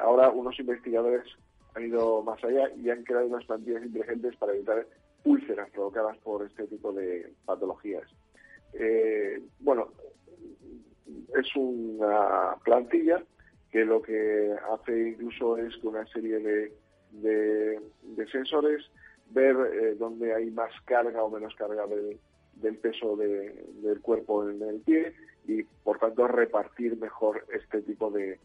[0.00, 1.24] ahora unos investigadores
[1.74, 4.86] han ido más allá y han creado unas plantillas inteligentes para evitar
[5.24, 8.08] úlceras provocadas por este tipo de patologías.
[9.60, 9.88] Bueno,
[11.38, 13.22] es una plantilla
[13.70, 16.72] que lo que hace incluso es con una serie de,
[17.12, 18.84] de, sensores
[19.30, 22.18] ver eh, dónde hay más carga o menos carga del,
[22.78, 25.14] peso del cuerpo en el pie
[25.46, 28.38] y por tanto repartir mejor este tipo de,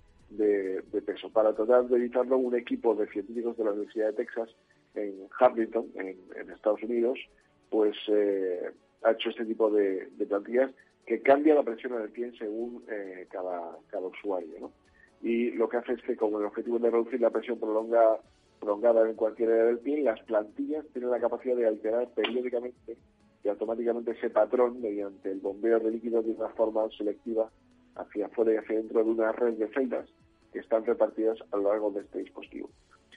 [1.05, 1.29] peso.
[1.31, 4.49] Para tratar de evitarlo, un equipo de científicos de la Universidad de Texas
[4.95, 7.19] en Harlington, en, Estados Unidos,
[7.69, 8.71] pues eh,
[9.03, 10.71] ha hecho este tipo de, plantillas
[11.05, 14.59] que cambia la presión en el pie según eh, cada, cada usuario.
[14.59, 14.71] ¿no?
[15.21, 18.19] Y lo que hace es que, como el objetivo de reducir la presión prolonga,
[18.59, 22.97] prolongada en cualquier área del pie, las plantillas tienen la capacidad de alterar periódicamente
[23.43, 27.49] y automáticamente ese patrón mediante el bombeo de líquidos de una forma selectiva
[27.95, 30.07] hacia afuera y hacia dentro de una red de celdas
[30.51, 32.69] que están repartidas a lo largo de este dispositivo.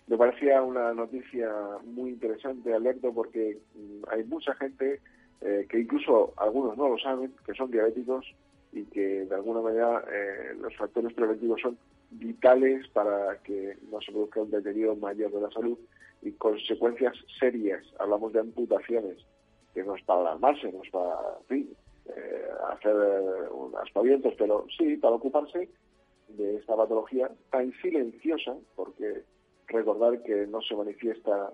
[0.06, 1.50] Me parecía una noticia
[1.84, 5.00] muy interesante, Alberto, porque mm, hay mucha gente
[5.40, 8.26] eh, que incluso algunos no lo saben, que son diabéticos
[8.72, 11.78] y que de alguna manera eh, los factores preventivos son
[12.10, 15.78] vitales para que no se produzca un deterioro mayor de la salud
[16.22, 17.84] y consecuencias serias.
[17.98, 19.16] Hablamos de amputaciones,
[19.74, 22.94] que no es para alarmarse, no es para eh, hacer
[23.50, 25.68] un aspavientos, pero sí para ocuparse
[26.28, 29.22] de esta patología tan silenciosa, porque
[29.68, 31.50] recordar que no se manifiesta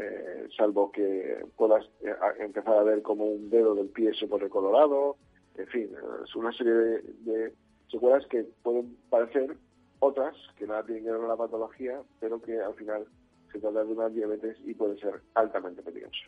[0.00, 4.48] eh, salvo que puedas eh, empezar a ver como un dedo del pie se pone
[4.48, 5.16] colorado,
[5.56, 5.90] en fin,
[6.24, 7.52] es una serie de,
[7.90, 9.56] secuelas que pueden parecer
[9.98, 13.04] otras que nada tienen que ver con la patología, pero que al final
[13.52, 16.20] se trata de una diabetes y puede ser altamente peligroso.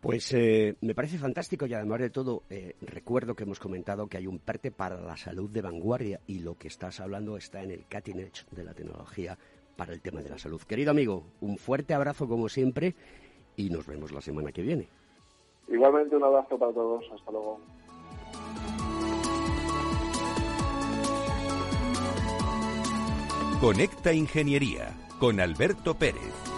[0.00, 4.16] Pues eh, me parece fantástico y además de todo eh, recuerdo que hemos comentado que
[4.16, 7.70] hay un PERTE para la salud de vanguardia y lo que estás hablando está en
[7.70, 9.36] el cutting edge de la tecnología
[9.80, 10.60] para el tema de la salud.
[10.60, 12.94] Querido amigo, un fuerte abrazo como siempre
[13.56, 14.86] y nos vemos la semana que viene.
[15.68, 17.02] Igualmente un abrazo para todos.
[17.14, 17.58] Hasta luego.
[23.58, 26.49] Conecta Ingeniería con Alberto Pérez.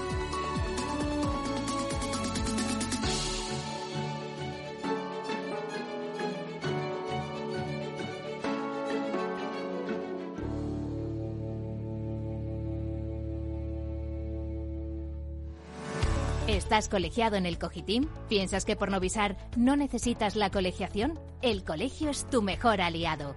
[16.72, 18.08] ¿Estás colegiado en el Cogitim?
[18.30, 21.20] ¿Piensas que por Novisar no necesitas la colegiación?
[21.42, 23.36] El colegio es tu mejor aliado.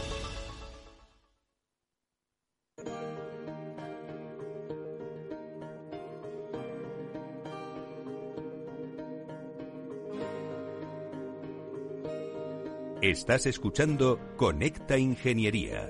[13.01, 15.89] Estás escuchando Conecta Ingeniería.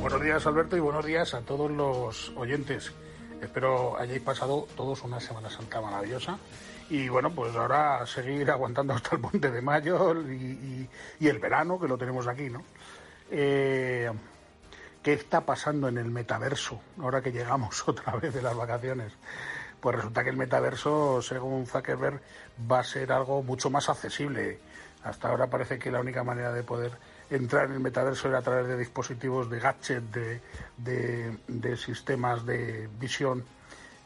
[0.00, 2.92] Buenos días Alberto y buenos días a todos los oyentes.
[3.40, 6.40] Espero hayáis pasado todos una Semana Santa maravillosa
[6.90, 10.88] y bueno, pues ahora seguir aguantando hasta el puente de mayo y,
[11.20, 12.64] el verano, que lo tenemos aquí, ¿no?
[13.30, 14.10] Eh,
[15.04, 19.12] ¿Qué está pasando en el metaverso ahora que llegamos otra vez de las vacaciones?
[19.80, 22.20] Pues resulta que el metaverso, según Zuckerberg,
[22.70, 24.58] va a ser algo mucho más accesible.
[25.04, 26.92] Hasta ahora parece que la única manera de poder
[27.30, 30.02] entrar en el metaverso era a través de dispositivos de gadget,
[30.76, 33.44] de, sistemas de visión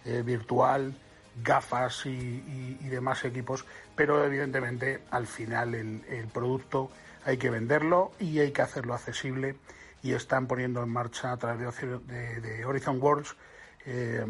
[0.05, 0.95] eh, virtual,
[1.43, 3.65] gafas y, demás equipos,
[3.97, 6.91] pero evidentemente al final el, producto
[7.25, 9.57] hay que venderlo y hay que hacerlo accesible
[10.03, 11.75] y están poniendo en marcha a través
[12.07, 13.35] de, Horizon Worlds
[13.87, 14.25] eh,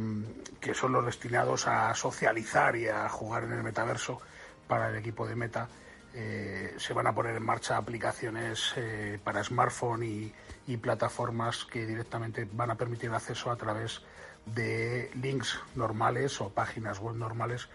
[0.60, 4.20] que son los destinados a socializar y a jugar en el metaverso
[4.66, 5.68] para el equipo de Meta
[6.14, 10.32] eh, se van a poner en marcha aplicaciones eh, para smartphone y,
[10.80, 14.00] plataformas que directamente van a permitir acceso a través
[14.46, 17.68] de links normales o páginas web normales.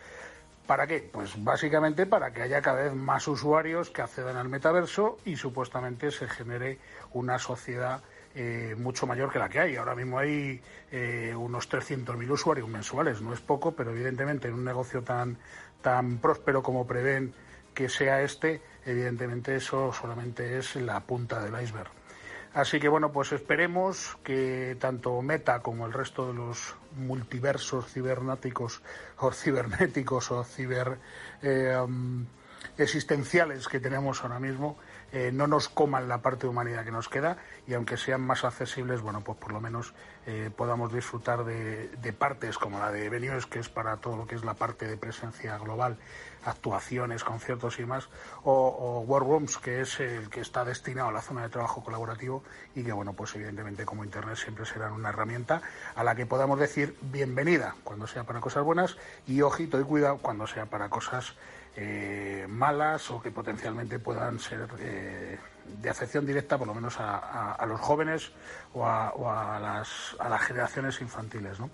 [0.65, 1.07] ¿Para qué?
[1.11, 6.09] Pues básicamente para que haya cada vez más usuarios que accedan al metaverso y supuestamente
[6.09, 6.79] se genere
[7.13, 8.01] una sociedad
[8.37, 9.75] eh, mucho mayor que la que hay.
[9.75, 10.61] Ahora mismo hay
[11.35, 15.37] unos 300.000 usuarios mensuales, no es poco, pero evidentemente en un negocio tan,
[15.81, 17.33] tan próspero como prevén
[17.73, 21.91] que sea este, evidentemente eso solamente es la punta del iceberg.
[22.57, 28.81] Así que bueno, pues esperemos que tanto Meta como el resto de los multiversos cibernáticos
[29.19, 30.97] o cibernéticos o ciber
[31.43, 32.25] eh, um,
[32.79, 34.77] existenciales que tenemos ahora mismo
[35.11, 38.43] eh, no nos coman la parte de humanidad que nos queda y aunque sean más
[38.43, 39.93] accesibles, bueno, pues por lo menos
[40.25, 44.35] eh, podamos disfrutar de, partes como la de Benius, que es para todo lo que
[44.35, 45.97] es la parte de presencia global,
[46.43, 48.09] actuaciones, conciertos y más,
[48.43, 51.83] o, o War Rooms, que es el que está destinado a la zona de trabajo
[51.83, 52.43] colaborativo
[52.75, 55.61] y que, bueno, pues evidentemente como Internet siempre será una herramienta
[55.95, 60.17] a la que podamos decir bienvenida cuando sea para cosas buenas y ojito y cuidado
[60.17, 61.35] cuando sea para cosas
[61.79, 65.37] eh, malas o que potencialmente puedan ser eh,
[65.79, 68.31] de afección directa, por lo menos a, los jóvenes
[68.73, 71.59] o, a, las, a las generaciones infantiles.
[71.59, 71.69] ¿no?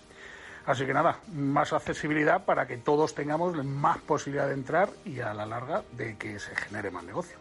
[0.66, 5.34] Así que nada, más accesibilidad para que todos tengamos más posibilidad de entrar y a
[5.34, 7.38] la larga de que se genere más negocio.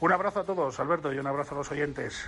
[0.00, 2.24] Un abrazo a todos, Alberto, y un abrazo a los oyentes.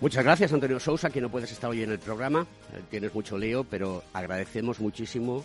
[0.00, 2.46] Muchas gracias, Antonio Sousa, que no puedes estar hoy en el programa.
[2.72, 5.44] Eh, tienes mucho lío, pero agradecemos muchísimo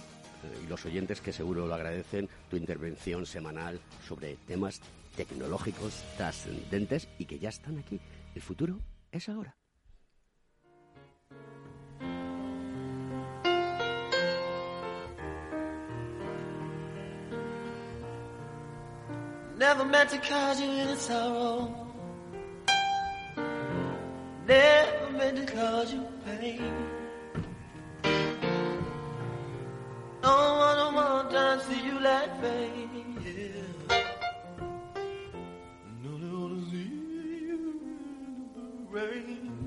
[0.63, 4.81] y los oyentes que seguro lo agradecen, tu intervención semanal sobre temas
[5.15, 7.99] tecnológicos trascendentes y que ya están aquí.
[8.35, 8.79] El futuro
[9.11, 9.55] es ahora.
[19.57, 21.87] Never meant to cause you any sorrow.
[24.47, 26.96] Never meant to cause you pain.
[30.27, 33.15] Don't wanna more time see you like fame.
[33.23, 33.97] Yeah.
[36.03, 36.91] Wanna see
[37.47, 37.61] you
[38.91, 39.66] rain.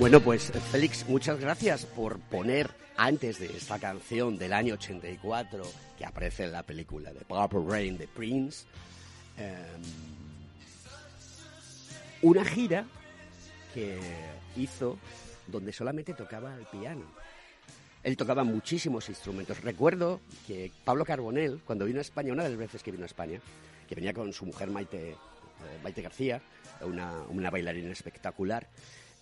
[0.00, 5.62] Bueno, pues Félix, muchas gracias por poner antes de esta canción del año 84
[5.98, 8.64] que aparece en la película de Purple Rain de Prince,
[9.36, 9.82] em,
[12.22, 12.86] una gira
[13.74, 14.00] que
[14.56, 14.96] hizo
[15.46, 17.04] donde solamente tocaba el piano.
[18.02, 19.60] Él tocaba muchísimos instrumentos.
[19.60, 23.06] Recuerdo que Pablo Carbonell, cuando vino a España, una de las veces que vino a
[23.06, 23.38] España,
[23.86, 25.16] que venía con su mujer Maite, eh,
[25.82, 26.40] Maite García,
[26.80, 28.66] una, una bailarina espectacular,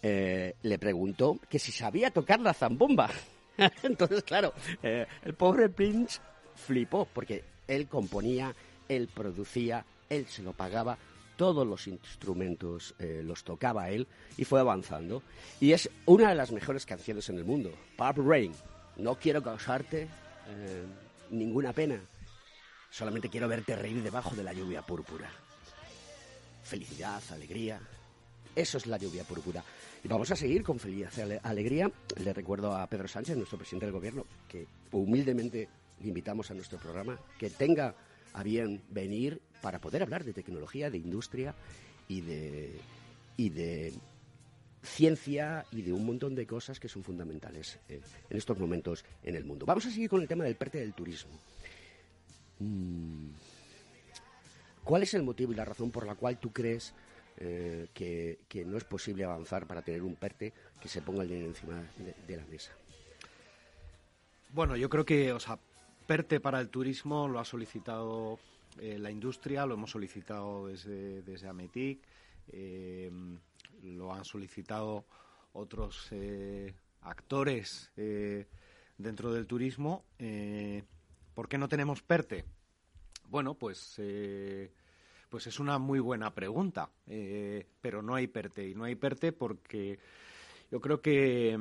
[0.03, 3.11] eh, le preguntó que si sabía tocar la zambomba.
[3.82, 6.20] Entonces, claro, eh, el pobre Prince
[6.55, 8.55] flipó porque él componía,
[8.88, 10.99] él producía, él se lo pagaba,
[11.36, 15.22] todos los instrumentos eh, los tocaba él y fue avanzando.
[15.61, 18.53] Y es una de las mejores canciones en el mundo, Purple Rain.
[18.96, 20.09] No quiero causarte
[21.30, 22.01] ninguna pena,
[22.90, 25.30] solamente quiero verte reír debajo de la lluvia púrpura.
[26.62, 27.80] Felicidad, alegría,
[28.55, 29.62] eso es la lluvia púrpura.
[30.09, 31.04] Vamos a seguir con y
[31.42, 31.92] alegría.
[32.16, 35.68] Le recuerdo a Pedro Sánchez, nuestro presidente del gobierno, que humildemente
[36.00, 37.94] le invitamos a nuestro programa, que tenga
[38.32, 41.54] a bien venir para poder hablar de tecnología, de industria
[42.09, 42.80] y de,
[43.36, 43.92] y de
[44.82, 48.00] ciencia y de un montón de cosas que son fundamentales eh,
[48.30, 49.66] en estos momentos en el mundo.
[49.66, 51.32] Vamos a seguir con el tema del PERTE del turismo.
[52.61, 53.28] Mm.
[54.84, 56.94] ¿Cuál es el motivo y la razón por la cual tú crees
[57.41, 61.47] eh, que, no es posible avanzar para tener un PERTE que se ponga el dinero
[61.47, 61.89] encima
[62.26, 62.72] de, la mesa.
[64.51, 65.57] Bueno, yo creo que, o sea,
[66.09, 68.41] PERTE para el turismo lo ha solicitado
[68.80, 72.01] eh, la industria, lo hemos solicitado desde, desde Ametic,
[72.49, 73.09] eh,
[73.84, 75.05] lo han solicitado
[75.53, 76.11] otros
[77.03, 77.93] actores
[78.97, 80.05] dentro del turismo.
[81.34, 82.45] ¿Por qué no tenemos PERTE?
[83.28, 84.01] Bueno, pues
[85.29, 88.68] pues es una muy buena pregunta, eh, pero no hay PERTE.
[88.68, 89.99] Y no hay PERTE porque
[90.70, 91.59] yo creo que,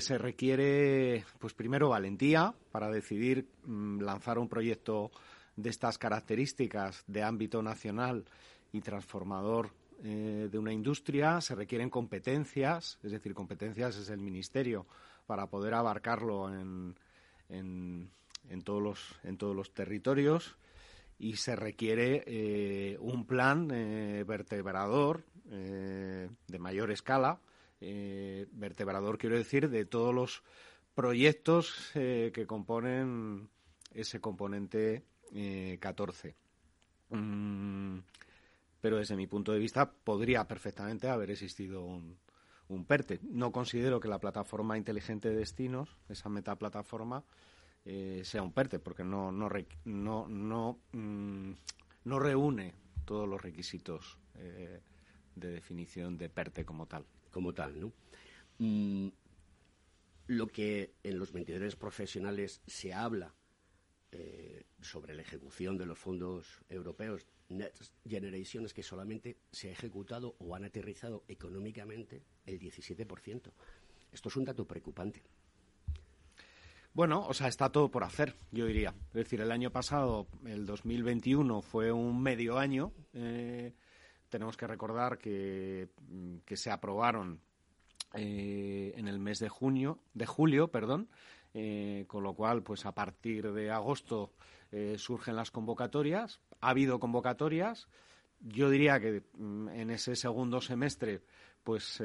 [0.00, 5.10] se requiere, pues primero, valentía para decidir mm, lanzar un proyecto
[5.56, 8.24] de estas características de ámbito nacional
[8.72, 9.70] y transformador
[10.04, 11.40] eh, de una industria.
[11.40, 14.86] Se requieren competencias, es decir, competencias es el ministerio
[15.26, 16.94] para poder abarcarlo en,
[17.48, 18.10] en,
[18.50, 20.56] en todos, los, en todos los territorios
[21.18, 27.40] y se requiere eh, un plan eh, vertebrador eh, de mayor escala.
[27.80, 30.42] vertebrador quiero decir de todos los
[30.94, 33.48] proyectos que componen
[33.92, 35.04] ese componente
[35.78, 36.34] 14.
[37.10, 37.98] Mm,
[38.80, 42.18] pero desde mi punto de vista podría perfectamente haber existido un,
[42.68, 43.20] un PERTE.
[43.22, 47.24] No considero que la plataforma inteligente de destinos, esa metaplataforma,
[47.90, 49.48] eh, sea un PERTE, porque no, no,
[49.86, 51.52] no, no, mm,
[52.04, 52.74] no reúne
[53.06, 54.82] todos los requisitos eh,
[55.34, 57.06] de definición de PERTE como tal.
[57.30, 57.92] Como tal, ¿no?
[58.58, 59.08] Mm,
[60.26, 63.34] lo que en los vendedores profesionales se habla
[64.12, 69.72] eh, sobre la ejecución de los fondos europeos Next Generation es que solamente se ha
[69.72, 73.50] ejecutado o han aterrizado económicamente el 17%.
[74.12, 75.22] Esto es un dato preocupante.
[76.98, 78.92] Bueno, o sea, está todo por hacer, yo diría.
[79.10, 82.92] Es decir, el año pasado, el 2021, fue un medio año.
[83.12, 83.72] Eh,
[84.28, 87.40] tenemos que recordar que, mm, se aprobaron
[88.14, 91.08] eh, en el mes de junio, de julio, perdón,
[91.54, 94.32] eh, con lo cual, pues a partir de agosto
[94.96, 96.40] surgen las convocatorias.
[96.60, 97.86] Ha habido convocatorias.
[98.40, 101.22] Yo diría que mm, en ese segundo semestre,
[101.62, 102.02] pues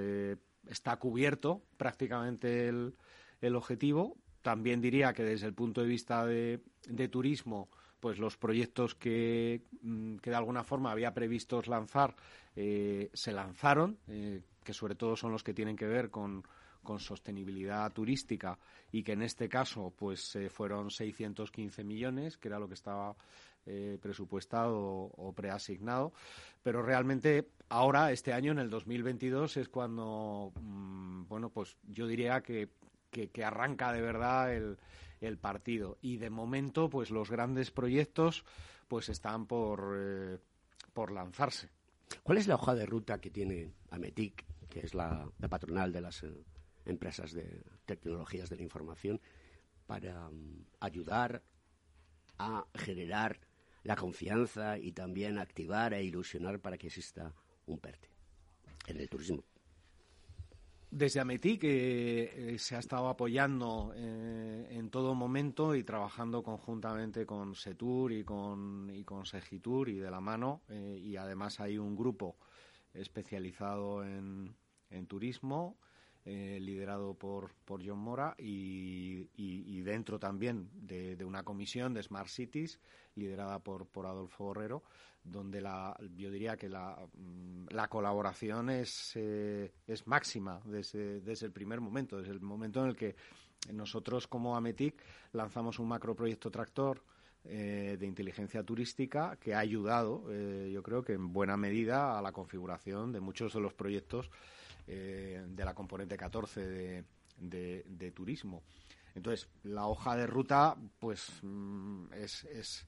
[0.68, 2.96] está cubierto prácticamente el,
[3.41, 6.60] el objetivo también diría que desde el punto de vista de,
[7.10, 7.70] turismo,
[8.00, 12.16] pues los proyectos que, mm, que, de alguna forma había previstos lanzar
[12.56, 16.44] eh, se lanzaron, eh, que sobre todo son los que tienen que ver con,
[17.00, 18.60] sostenibilidad turística
[18.91, 23.16] y que en este caso pues eh, fueron 615 millones, que era lo que estaba
[24.02, 26.12] presupuestado o, preasignado,
[26.62, 32.41] pero realmente ahora, este año, en el 2022, es cuando, mm, bueno, pues yo diría
[32.41, 32.68] que
[33.14, 34.78] que, arranca de verdad el,
[35.22, 35.97] el, partido.
[36.01, 38.43] Y de momento, pues los grandes proyectos
[38.88, 40.38] pues están por, eh,
[40.93, 41.70] por lanzarse.
[42.24, 46.24] ¿Cuál es la hoja de ruta que tiene Ametic, que es la, patronal de las
[46.24, 46.34] eh,
[46.86, 49.22] empresas de tecnologías de la información,
[49.88, 51.43] para mm, ayudar
[52.38, 53.39] a generar
[53.84, 57.34] la confianza y también activar e ilusionar para que exista
[57.66, 58.09] un PERTE
[58.88, 59.43] en el turismo?
[60.96, 67.26] Desde Ametí, que eh, se ha estado apoyando eh, en todo momento y trabajando conjuntamente
[67.26, 71.80] con Setur y con, y con Segitur y de la mano, eh, y además hay
[71.80, 72.38] un grupo
[72.94, 74.56] especializado en,
[75.08, 75.80] turismo
[76.26, 82.80] eh, liderado por, por John Mora, y, dentro también de, una comisión de Smart Cities,
[83.15, 84.84] liderada por, por Adolfo Borrero,
[85.24, 91.45] donde la, yo diría que la, mm, la colaboración es, eh, es máxima desde, desde
[91.45, 93.15] el primer momento, desde el momento en el que
[93.71, 95.01] nosotros como Ametic
[95.32, 97.03] lanzamos un macroproyecto tractor
[97.45, 102.21] eh, de inteligencia turística que ha ayudado, eh, yo creo que en buena medida, a
[102.21, 104.30] la configuración de muchos de los proyectos
[104.88, 107.05] eh, de la componente 14
[107.38, 108.63] de, turismo.
[109.15, 112.88] Entonces, la hoja de ruta, pues, mm, es, es,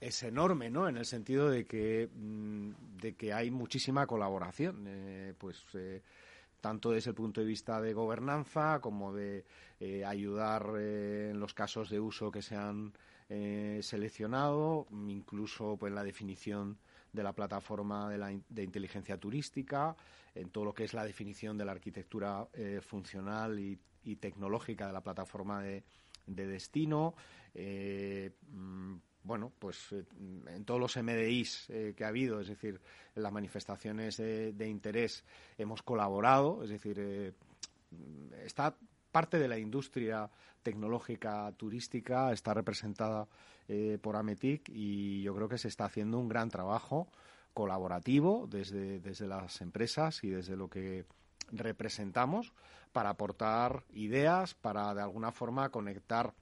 [0.00, 0.88] es, enorme, ¿no?
[0.88, 2.70] En el sentido de que, mm,
[3.00, 4.88] de que hay muchísima colaboración,
[5.38, 5.62] pues
[6.60, 9.44] tanto desde el punto de vista de gobernanza como de
[10.06, 12.94] ayudar en los casos de uso que sean
[13.30, 16.76] eh, seleccionado, incluso pues, la definición
[17.10, 19.96] de la plataforma de, de, inteligencia turística,
[20.34, 23.78] en todo lo que es la definición de la arquitectura eh, funcional y,
[24.16, 25.82] tecnológica de la plataforma de,
[26.26, 27.14] destino.
[27.54, 32.78] Eh, mm, bueno, pues en todos los MDIs que ha habido, es decir,
[33.16, 35.24] en las manifestaciones de, interés
[35.56, 37.34] hemos colaborado, es decir,
[38.44, 38.76] está
[39.10, 40.28] parte de la industria
[40.64, 43.28] tecnológica turística está representada
[43.68, 47.06] eh, por Ametic y yo creo que se está haciendo un gran trabajo
[47.54, 51.06] colaborativo desde, desde las empresas y desde lo que
[51.52, 52.52] representamos
[52.92, 56.34] para aportar ideas, para de alguna forma conectar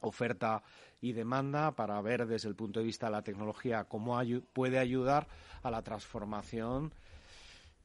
[0.00, 0.62] oferta
[1.00, 4.20] y demanda para ver desde el punto de vista de la tecnología cómo
[4.52, 5.26] puede ayudar
[5.62, 6.92] a la transformación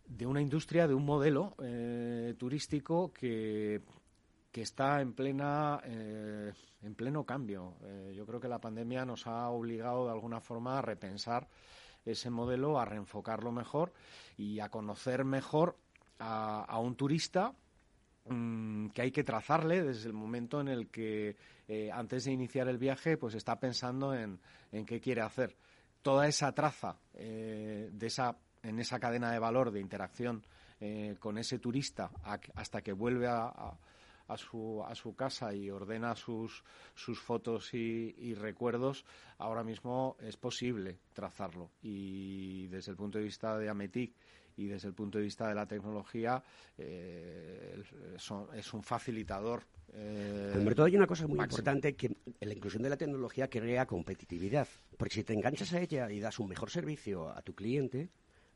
[0.08, 3.82] de una industria, de un modelo eh, turístico que
[4.54, 6.54] que está en plena eh,
[6.84, 7.74] en pleno cambio.
[7.84, 11.48] Eh, yo creo que la pandemia nos ha obligado de alguna forma a repensar
[12.06, 13.94] ese modelo, a reenfocarlo mejor
[14.38, 15.78] y a conocer mejor
[16.20, 17.54] a, un turista
[18.26, 21.36] mm, que hay que trazarle desde el momento en el que
[21.68, 24.40] eh, antes de iniciar el viaje pues está pensando en,
[24.72, 25.56] en qué quiere hacer.
[26.02, 30.46] Toda esa traza de esa en esa cadena de valor de interacción
[31.20, 32.12] con ese turista
[32.56, 33.78] hasta que vuelve a
[34.38, 36.64] su, a su casa y ordena sus,
[36.96, 39.06] sus fotos y, recuerdos,
[39.38, 41.70] ahora mismo es posible trazarlo.
[41.82, 44.14] Y desde el punto de vista de Ametic
[44.56, 46.44] y desde el punto de vista de la tecnología,
[46.78, 47.82] eh,
[48.56, 49.64] es un facilitador.
[49.96, 54.68] Eh, todo hay una cosa muy importante que la inclusión de la tecnología crea competitividad.
[54.98, 58.10] Porque si te enganchas a ella y das un mejor servicio a tu cliente,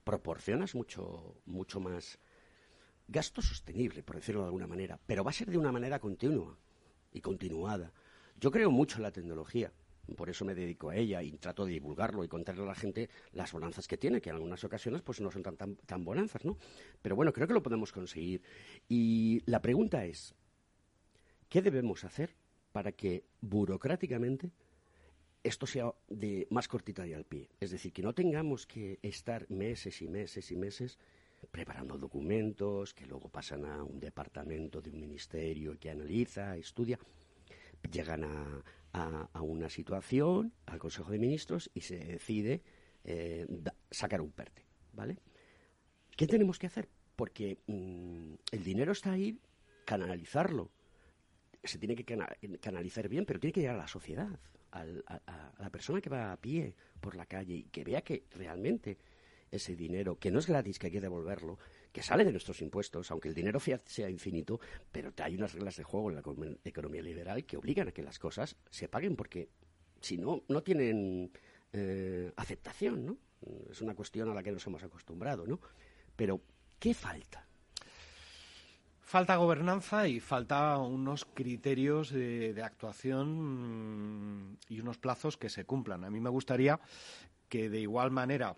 [0.03, 2.17] proporcionas mucho, mucho más
[3.07, 6.57] gasto sostenible, por decirlo de alguna manera, pero va a ser de una manera continua
[7.11, 7.93] y continuada.
[8.39, 9.71] Yo creo mucho en la tecnología,
[10.15, 13.09] por eso me dedico a ella y trato de divulgarlo y contarle a la gente
[13.33, 16.45] las bonanzas que tiene, que en algunas ocasiones pues no son tan, tan, tan bonanzas,
[16.45, 16.57] ¿no?
[17.01, 18.41] Pero bueno, creo que lo podemos conseguir.
[18.87, 20.33] Y la pregunta es,
[21.49, 22.35] ¿qué debemos hacer
[22.71, 24.51] para que burocráticamente
[25.43, 27.49] esto sea de más cortita y al pie?
[27.59, 30.99] Es decir, que no tengamos que estar meses y meses y meses
[31.51, 36.99] preparando documentos que luego pasan a un departamento de un ministerio que analiza, estudia,
[37.91, 38.63] llegan a,
[39.41, 42.63] una situación, al Consejo de Ministros, y se decide
[43.03, 43.45] eh,
[43.91, 45.17] sacar un PERTE, ¿vale?
[46.15, 46.89] ¿Qué tenemos que hacer?
[47.15, 49.39] Porque mm, el dinero está ahí,
[49.85, 50.71] canalizarlo.
[51.63, 52.05] Se tiene que
[52.59, 54.39] canalizar bien, pero tiene que llegar a la sociedad,
[54.71, 54.85] a
[55.59, 58.97] la persona que va a pie por la calle y que vea que realmente
[59.51, 61.57] ese dinero, que no es gratis, que hay que devolverlo,
[61.91, 64.59] que sale de nuestros impuestos, aunque el dinero sea infinito,
[64.91, 66.23] pero hay unas reglas de juego en la
[66.63, 69.49] economía liberal que obligan a que las cosas se paguen porque
[70.01, 71.31] si no, no tienen
[71.73, 73.17] eh, aceptación, ¿no?
[73.69, 75.59] Es una cuestión a la que nos hemos acostumbrado, ¿no?
[76.15, 76.41] Pero,
[76.79, 77.45] ¿qué falta?
[78.99, 85.65] Falta gobernanza y falta unos criterios de, de, actuación mm, y unos plazos que se
[85.65, 86.03] cumplan.
[86.03, 86.79] A mí me gustaría
[87.47, 88.57] que de igual manera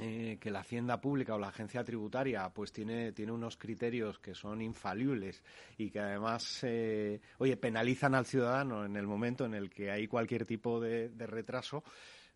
[0.00, 4.32] eh, que la hacienda pública o la agencia tributaria pues tiene, tiene unos criterios que
[4.32, 5.42] son infalibles
[5.76, 10.06] y que además eh, oye penalizan al ciudadano en el momento en el que hay
[10.06, 11.82] cualquier tipo de, retraso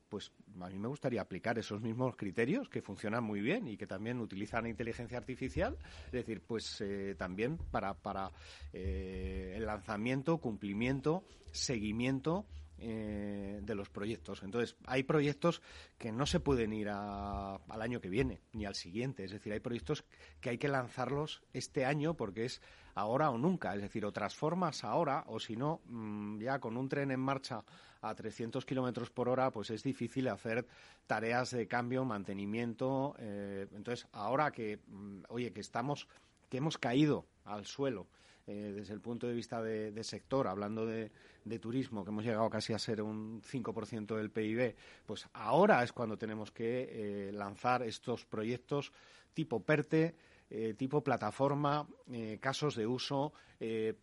[0.09, 3.87] pues a mí me gustaría aplicar esos mismos criterios que funcionan muy bien y que
[3.87, 8.31] también utilizan inteligencia artificial, es decir, pues eh, también para, para
[8.75, 12.45] el lanzamiento, cumplimiento, seguimiento
[12.83, 14.43] eh, de los proyectos.
[14.43, 15.63] Entonces, hay proyectos
[15.99, 19.25] que no se pueden ir al año que viene ni al siguiente.
[19.25, 20.05] Es decir, hay proyectos
[20.41, 22.61] que hay que lanzarlos este año porque es
[22.95, 23.75] ahora o nunca.
[23.75, 27.65] Es decir, o transformas ahora o si no, mm, ya con un tren en marcha
[28.01, 30.67] a 300 kilómetros por hora, pues es difícil hacer
[31.07, 33.15] tareas de cambio, mantenimiento.
[33.19, 36.09] Eh, entonces, ahora que, mm, oye, que estamos
[36.49, 38.09] que hemos caído al suelo
[38.47, 41.11] eh, desde el punto de vista de, sector, hablando de,
[41.61, 44.75] turismo, que hemos llegado casi a ser un 5% del PIB,
[45.07, 48.93] pues ahora es cuando tenemos que eh, lanzar estos proyectos
[49.33, 50.15] tipo PERTE,
[50.51, 51.87] eh, tipo plataforma,
[52.41, 53.33] casos de uso,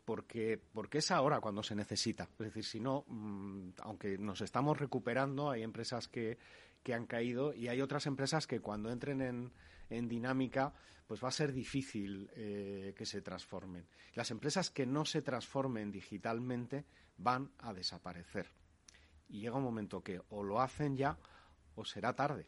[0.06, 2.24] porque, porque es ahora cuando se necesita.
[2.24, 6.38] Es decir, si no, mm, aunque nos estamos recuperando, hay empresas que,
[6.82, 9.52] que han caído y hay otras empresas que cuando entren en,
[9.90, 10.74] en dinámica,
[11.08, 13.88] pues va a ser difícil eh, que se transformen.
[14.14, 16.86] Las empresas que no se transformen digitalmente
[17.18, 18.48] van a desaparecer.
[19.28, 21.18] Y llega un momento que o lo hacen ya
[21.76, 22.46] o será tarde.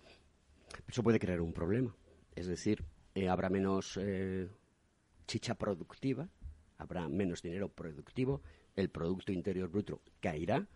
[0.88, 1.96] Eso puede crear un problema.
[2.36, 2.84] Es decir,
[3.16, 4.48] eh, habrá menos eh,
[5.28, 6.30] chicha productiva,
[6.78, 8.42] habrá menos dinero productivo,
[8.76, 10.68] el Producto Interior Bruto caerá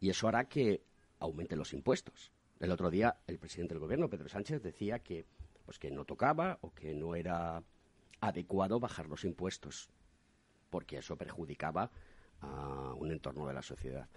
[0.00, 0.82] y eso hará que
[1.18, 2.32] aumenten los impuestos.
[2.60, 5.26] El otro día el presidente del gobierno, Pedro Sánchez, decía que
[5.64, 7.62] pues que no tocaba o que no era
[8.20, 9.88] adecuado bajar los impuestos,
[10.70, 11.90] porque eso perjudicaba
[12.40, 14.08] a un entorno de la sociedad.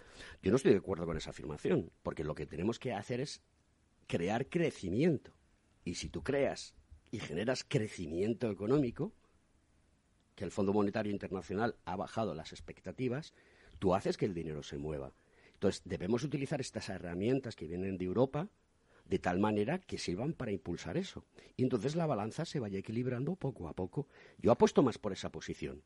[0.42, 3.42] Yo no estoy de acuerdo con esa afirmación, porque lo que tenemos que hacer es
[4.06, 5.32] crear crecimiento.
[5.84, 6.74] Y si tú creas
[7.10, 9.12] y generas crecimiento económico,
[10.34, 13.34] que el Fondo Monetario Internacional ha bajado las expectativas,
[13.78, 15.12] tú haces que el dinero se mueva.
[15.54, 18.48] Entonces, debemos utilizar estas herramientas que vienen de Europa
[19.08, 21.24] de tal manera que sirvan para impulsar eso.
[21.56, 24.06] Y entonces la balanza se vaya equilibrando poco a poco.
[24.38, 25.82] Yo apuesto más por esa posición.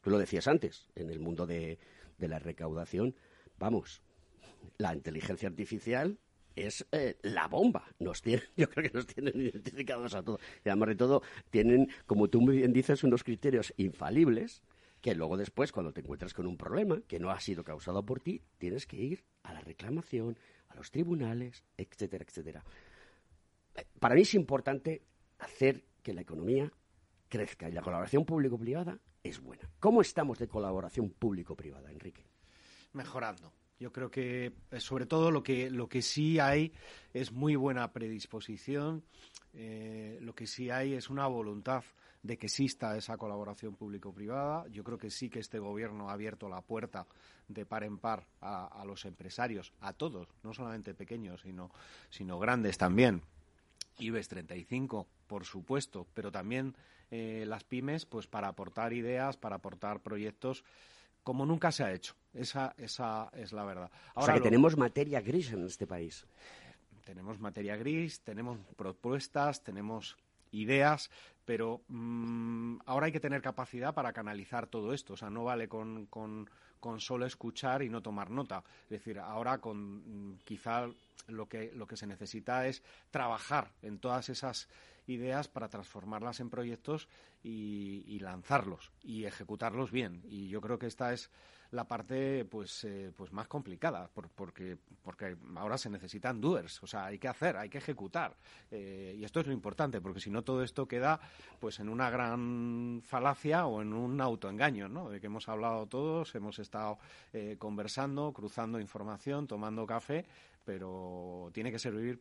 [0.00, 1.78] Tú lo decías antes, en el mundo de,
[2.18, 3.14] la recaudación,
[3.58, 4.02] vamos,
[4.78, 6.18] la inteligencia artificial
[6.56, 7.86] es eh, la bomba.
[7.98, 8.22] Nos
[8.56, 10.40] yo creo que nos tienen identificados a todos.
[10.64, 14.62] Y además de todo, tienen, como tú muy bien dices, unos criterios infalibles
[15.02, 18.20] que luego después, cuando te encuentras con un problema que no ha sido causado por
[18.20, 20.38] ti, tienes que ir a la reclamación,
[20.74, 22.64] los tribunales, etcétera, etcétera.
[23.98, 25.02] Para mí es importante
[25.38, 26.70] hacer que la economía
[27.28, 29.68] crezca y la colaboración público-privada es buena.
[29.80, 32.24] ¿Cómo estamos de colaboración público-privada, Enrique?
[32.92, 33.52] Mejorando.
[33.80, 36.72] Yo creo que, eh, sobre todo, lo que, lo que sí hay
[37.12, 39.04] es muy buena predisposición,
[39.52, 41.82] eh, lo que sí hay es una voluntad
[42.24, 44.66] de que exista esa colaboración público-privada.
[44.68, 47.06] Yo creo que sí que este gobierno ha abierto la puerta
[47.48, 51.70] de par en par a, los empresarios, a todos, no solamente pequeños, sino,
[52.08, 53.22] sino grandes también.
[53.98, 56.74] IBEX 35, por supuesto, pero también
[57.10, 60.64] eh, las pymes, pues para aportar ideas, para aportar proyectos
[61.22, 62.14] como nunca se ha hecho.
[62.32, 63.90] Esa, esa es la verdad.
[64.14, 66.26] Ahora, o sea que tenemos materia gris en este país.
[67.04, 70.16] Tenemos materia gris, tenemos propuestas, tenemos
[70.54, 71.10] ideas,
[71.44, 75.14] pero mm, ahora hay que tener capacidad para canalizar todo esto.
[75.14, 76.48] O sea, no vale con, con,
[76.98, 78.62] solo escuchar y no tomar nota.
[78.84, 80.88] Es decir, ahora con mm, quizá
[81.28, 84.68] lo que, lo que se necesita es trabajar en todas esas
[85.06, 87.08] ideas para transformarlas en proyectos
[87.42, 90.22] y, lanzarlos y ejecutarlos bien.
[90.24, 91.30] Y yo creo que esta es
[91.70, 97.06] la parte pues eh, pues más complicada porque porque ahora se necesitan doers o sea
[97.06, 98.36] hay que hacer hay que ejecutar
[98.70, 101.18] eh, y esto es lo importante porque si no todo esto queda
[101.58, 106.32] pues en una gran falacia o en un autoengaño no de que hemos hablado todos
[106.36, 106.98] hemos estado
[107.32, 110.26] eh, conversando cruzando información tomando café
[110.64, 112.20] pero tiene que servir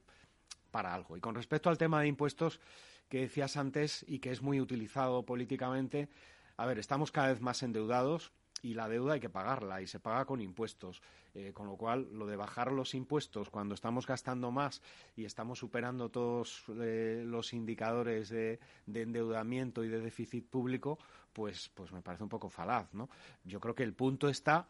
[0.73, 1.15] para algo.
[1.15, 2.59] Y con respecto al tema de impuestos
[3.07, 6.09] que decías antes y que es muy utilizado políticamente,
[6.57, 8.31] a ver, estamos cada vez más endeudados
[8.63, 11.01] y la deuda hay que pagarla y se paga con impuestos.
[11.35, 14.81] Eh, con lo cual, lo de bajar los impuestos cuando estamos gastando más
[15.15, 20.99] y estamos superando todos eh, los indicadores de, de, endeudamiento y de déficit público,
[21.33, 23.09] pues, pues me parece un poco falaz, ¿no?
[23.43, 24.67] Yo creo que el punto está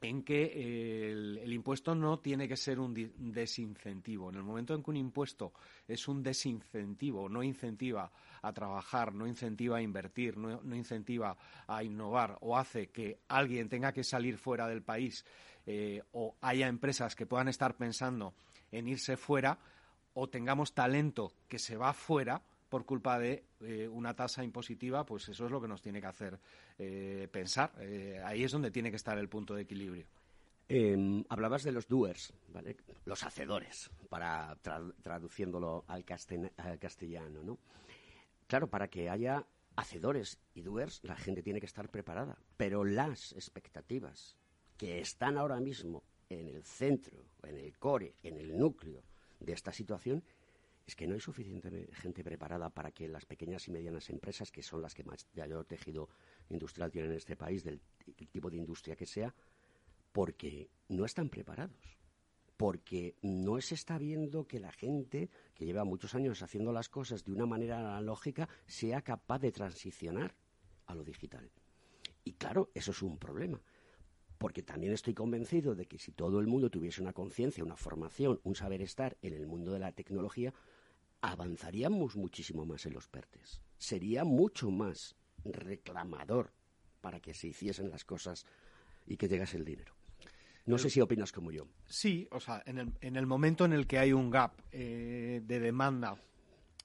[0.00, 2.94] en que eh, el, impuesto no tiene que ser un
[3.32, 4.30] desincentivo.
[4.30, 5.52] En el momento en que un impuesto
[5.86, 8.10] es un desincentivo, no incentiva
[8.42, 11.36] a trabajar, no incentiva a invertir, no, incentiva
[11.66, 15.24] a innovar o hace que alguien tenga que salir fuera del país
[15.66, 18.34] eh, o haya empresas que puedan estar pensando
[18.72, 19.58] en irse fuera
[20.14, 25.28] o tengamos talento que se va fuera, por culpa de eh, una tasa impositiva, pues
[25.28, 26.38] eso es lo que nos tiene que hacer
[26.78, 27.72] eh, pensar.
[27.80, 30.06] Eh, ahí es donde tiene que estar el punto de equilibrio.
[30.68, 32.76] Em, hablabas de los doers, ¿vale?
[33.04, 34.56] los hacedores, para
[35.02, 36.04] traduciéndolo al,
[36.56, 37.42] al, castellano.
[37.42, 37.58] ¿no?
[38.46, 39.44] Claro, para que haya
[39.74, 42.38] hacedores y doers, la gente tiene que estar preparada.
[42.56, 44.36] Pero las expectativas
[44.76, 49.02] que están ahora mismo en el centro, en el core, en el núcleo
[49.40, 50.22] de esta situación,
[50.90, 54.60] es que no hay suficiente gente preparada para que las pequeñas y medianas empresas, que
[54.60, 56.08] son las que más mayor tejido
[56.48, 57.80] industrial tienen en este país, del,
[58.32, 59.32] tipo de industria que sea,
[60.10, 61.96] porque no están preparados.
[62.56, 67.24] Porque no se está viendo que la gente que lleva muchos años haciendo las cosas
[67.24, 70.34] de una manera analógica sea capaz de transicionar
[70.86, 71.52] a lo digital.
[72.24, 73.62] Y claro, eso es un problema,
[74.38, 78.40] porque también estoy convencido de que si todo el mundo tuviese una conciencia, una formación,
[78.42, 80.52] un saber estar en el mundo de la tecnología,
[81.20, 83.60] avanzaríamos muchísimo más en los PERTES.
[83.78, 86.52] Sería mucho más reclamador
[87.00, 88.46] para que se hiciesen las cosas
[89.06, 89.94] y que llegase el dinero.
[90.66, 91.66] No sé si opinas como yo.
[91.86, 95.40] Sí, o sea, en el, en el momento en el que hay un gap eh,
[95.44, 96.16] de demanda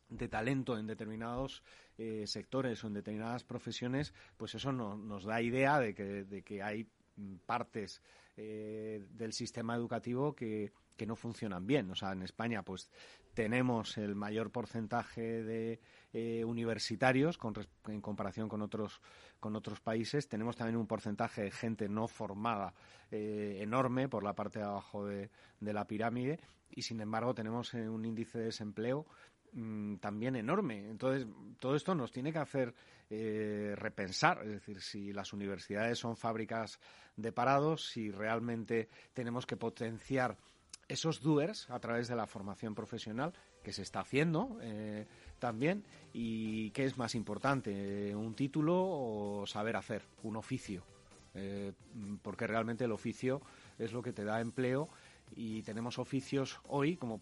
[0.09, 1.61] de talento en determinados
[1.97, 6.63] eh, sectores o en determinadas profesiones, pues eso nos da idea de que, de que
[6.63, 6.87] hay
[7.45, 8.01] partes
[8.37, 11.89] eh, del sistema educativo que, que no funcionan bien.
[11.91, 12.89] O sea, en España, pues
[13.35, 15.79] tenemos el mayor porcentaje de
[16.13, 17.37] eh, universitarios
[17.87, 19.01] en comparación con otros
[19.39, 20.27] con otros países.
[20.27, 22.73] Tenemos también un porcentaje de gente no formada
[23.11, 25.29] eh, enorme por la parte de abajo de,
[25.59, 26.39] la pirámide
[26.71, 29.05] y, sin embargo, tenemos eh, un índice de desempleo
[29.51, 30.89] mm, también enorme.
[30.89, 31.27] Entonces,
[31.59, 32.73] todo esto nos tiene que hacer
[33.07, 36.79] repensar, es decir, si las universidades son fábricas
[37.15, 40.39] de parados, si realmente tenemos que potenciar
[40.87, 43.33] esos doers a través de la formación profesional
[43.63, 45.07] que se está haciendo eh,
[45.39, 45.83] también
[46.13, 50.83] y qué es más importante, un título o saber hacer, un oficio,
[51.33, 51.73] eh,
[52.21, 53.41] porque realmente el oficio
[53.79, 54.87] es lo que te da empleo
[55.35, 57.21] y tenemos oficios hoy como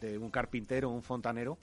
[0.00, 1.58] de un carpintero un fontanero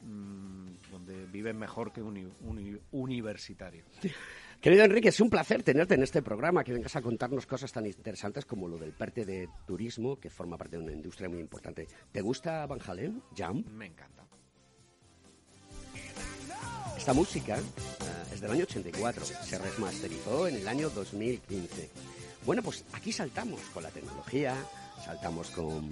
[0.00, 3.84] mm, donde viven mejor que un, un universitario.
[4.60, 7.86] Querido Enrique, es un placer tenerte en este programa, que vengas a contarnos cosas tan
[7.86, 11.88] interesantes como lo del PERTE de turismo, que forma parte de una industria muy importante.
[12.12, 13.64] ¿Te gusta Van Halen, Jam?
[13.72, 14.26] Me encanta.
[16.94, 21.88] Esta música uh, es del año 84, se remasterizó en el año 2015.
[22.44, 24.54] Bueno, pues aquí saltamos con la tecnología,
[25.04, 25.90] saltamos con,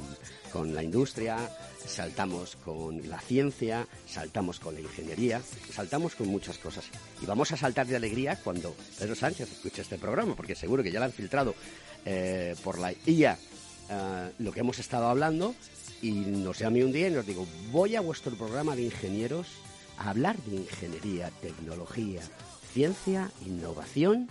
[0.53, 1.37] con, la industria,
[1.85, 5.41] saltamos con la ciencia, saltamos con la ingeniería,
[5.73, 6.85] saltamos con muchas cosas.
[7.23, 10.93] Y vamos a saltar de alegría cuando Pedro Sánchez escuche este programa, porque seguro que
[10.93, 11.55] ya lo han filtrado
[12.05, 13.39] eh, por la IA
[13.91, 15.55] eh, lo que hemos estado hablando
[16.03, 19.47] y nos llame un día y nos digo, voy a vuestro programa de ingenieros
[19.99, 22.21] a hablar de ingeniería, tecnología,
[22.73, 24.29] ciencia, innovación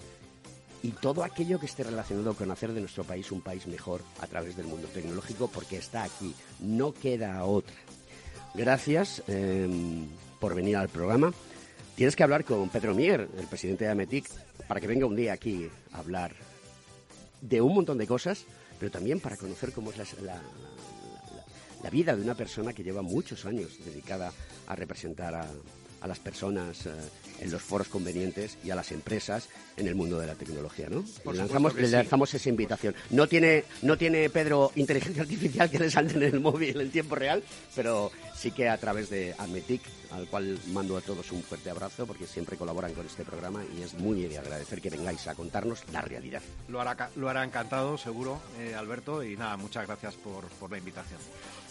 [0.84, 4.28] y todo aquello que esté relacionado con hacer de nuestro país un país mejor a
[4.28, 7.76] través del mundo tecnológico, porque está aquí, no queda otra.
[8.54, 10.08] Gracias em,
[10.40, 11.34] por venir al programa.
[11.96, 14.30] Tienes que hablar con Pedro Mier, el presidente de Ametic,
[14.68, 16.34] para que venga un día aquí a hablar
[17.42, 18.46] de un montón de cosas,
[18.80, 20.42] pero también para conocer cómo es la,
[21.84, 24.32] la vida de una persona que lleva muchos años dedicada
[24.68, 25.48] a representar a,
[26.02, 26.92] a las personas eh,
[27.40, 31.04] en los foros convenientes y a las empresas en el mundo de la tecnología, ¿no?
[31.26, 32.96] Le lanzamos, le lanzamos esa invitación.
[33.12, 37.16] No tiene, no tiene Pedro inteligencia artificial que le salte en el móvil en tiempo
[37.16, 37.44] real,
[37.76, 39.82] pero sí que a través de Ametic,
[40.12, 43.84] al cual mando a todos un fuerte abrazo porque siempre colaboran con este programa y
[43.84, 46.42] es muy de agradecer que vengáis a contarnos la realidad.
[46.68, 50.78] Lo hará, lo hará encantado, seguro, eh, Alberto, y nada, muchas gracias por, por la
[50.78, 51.20] invitación.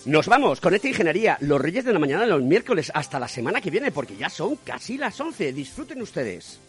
[0.06, 3.60] Nos vamos con esta ingeniería, los Reyes de la Mañana los miércoles, hasta la semana
[3.60, 5.52] que viene, porque ya son casi las 11.
[5.52, 6.60] Disfruten ustedes.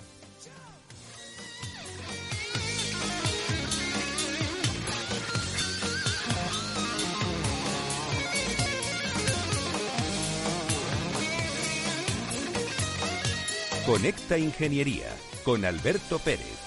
[13.85, 16.66] Conecta Ingeniería con Alberto Pérez.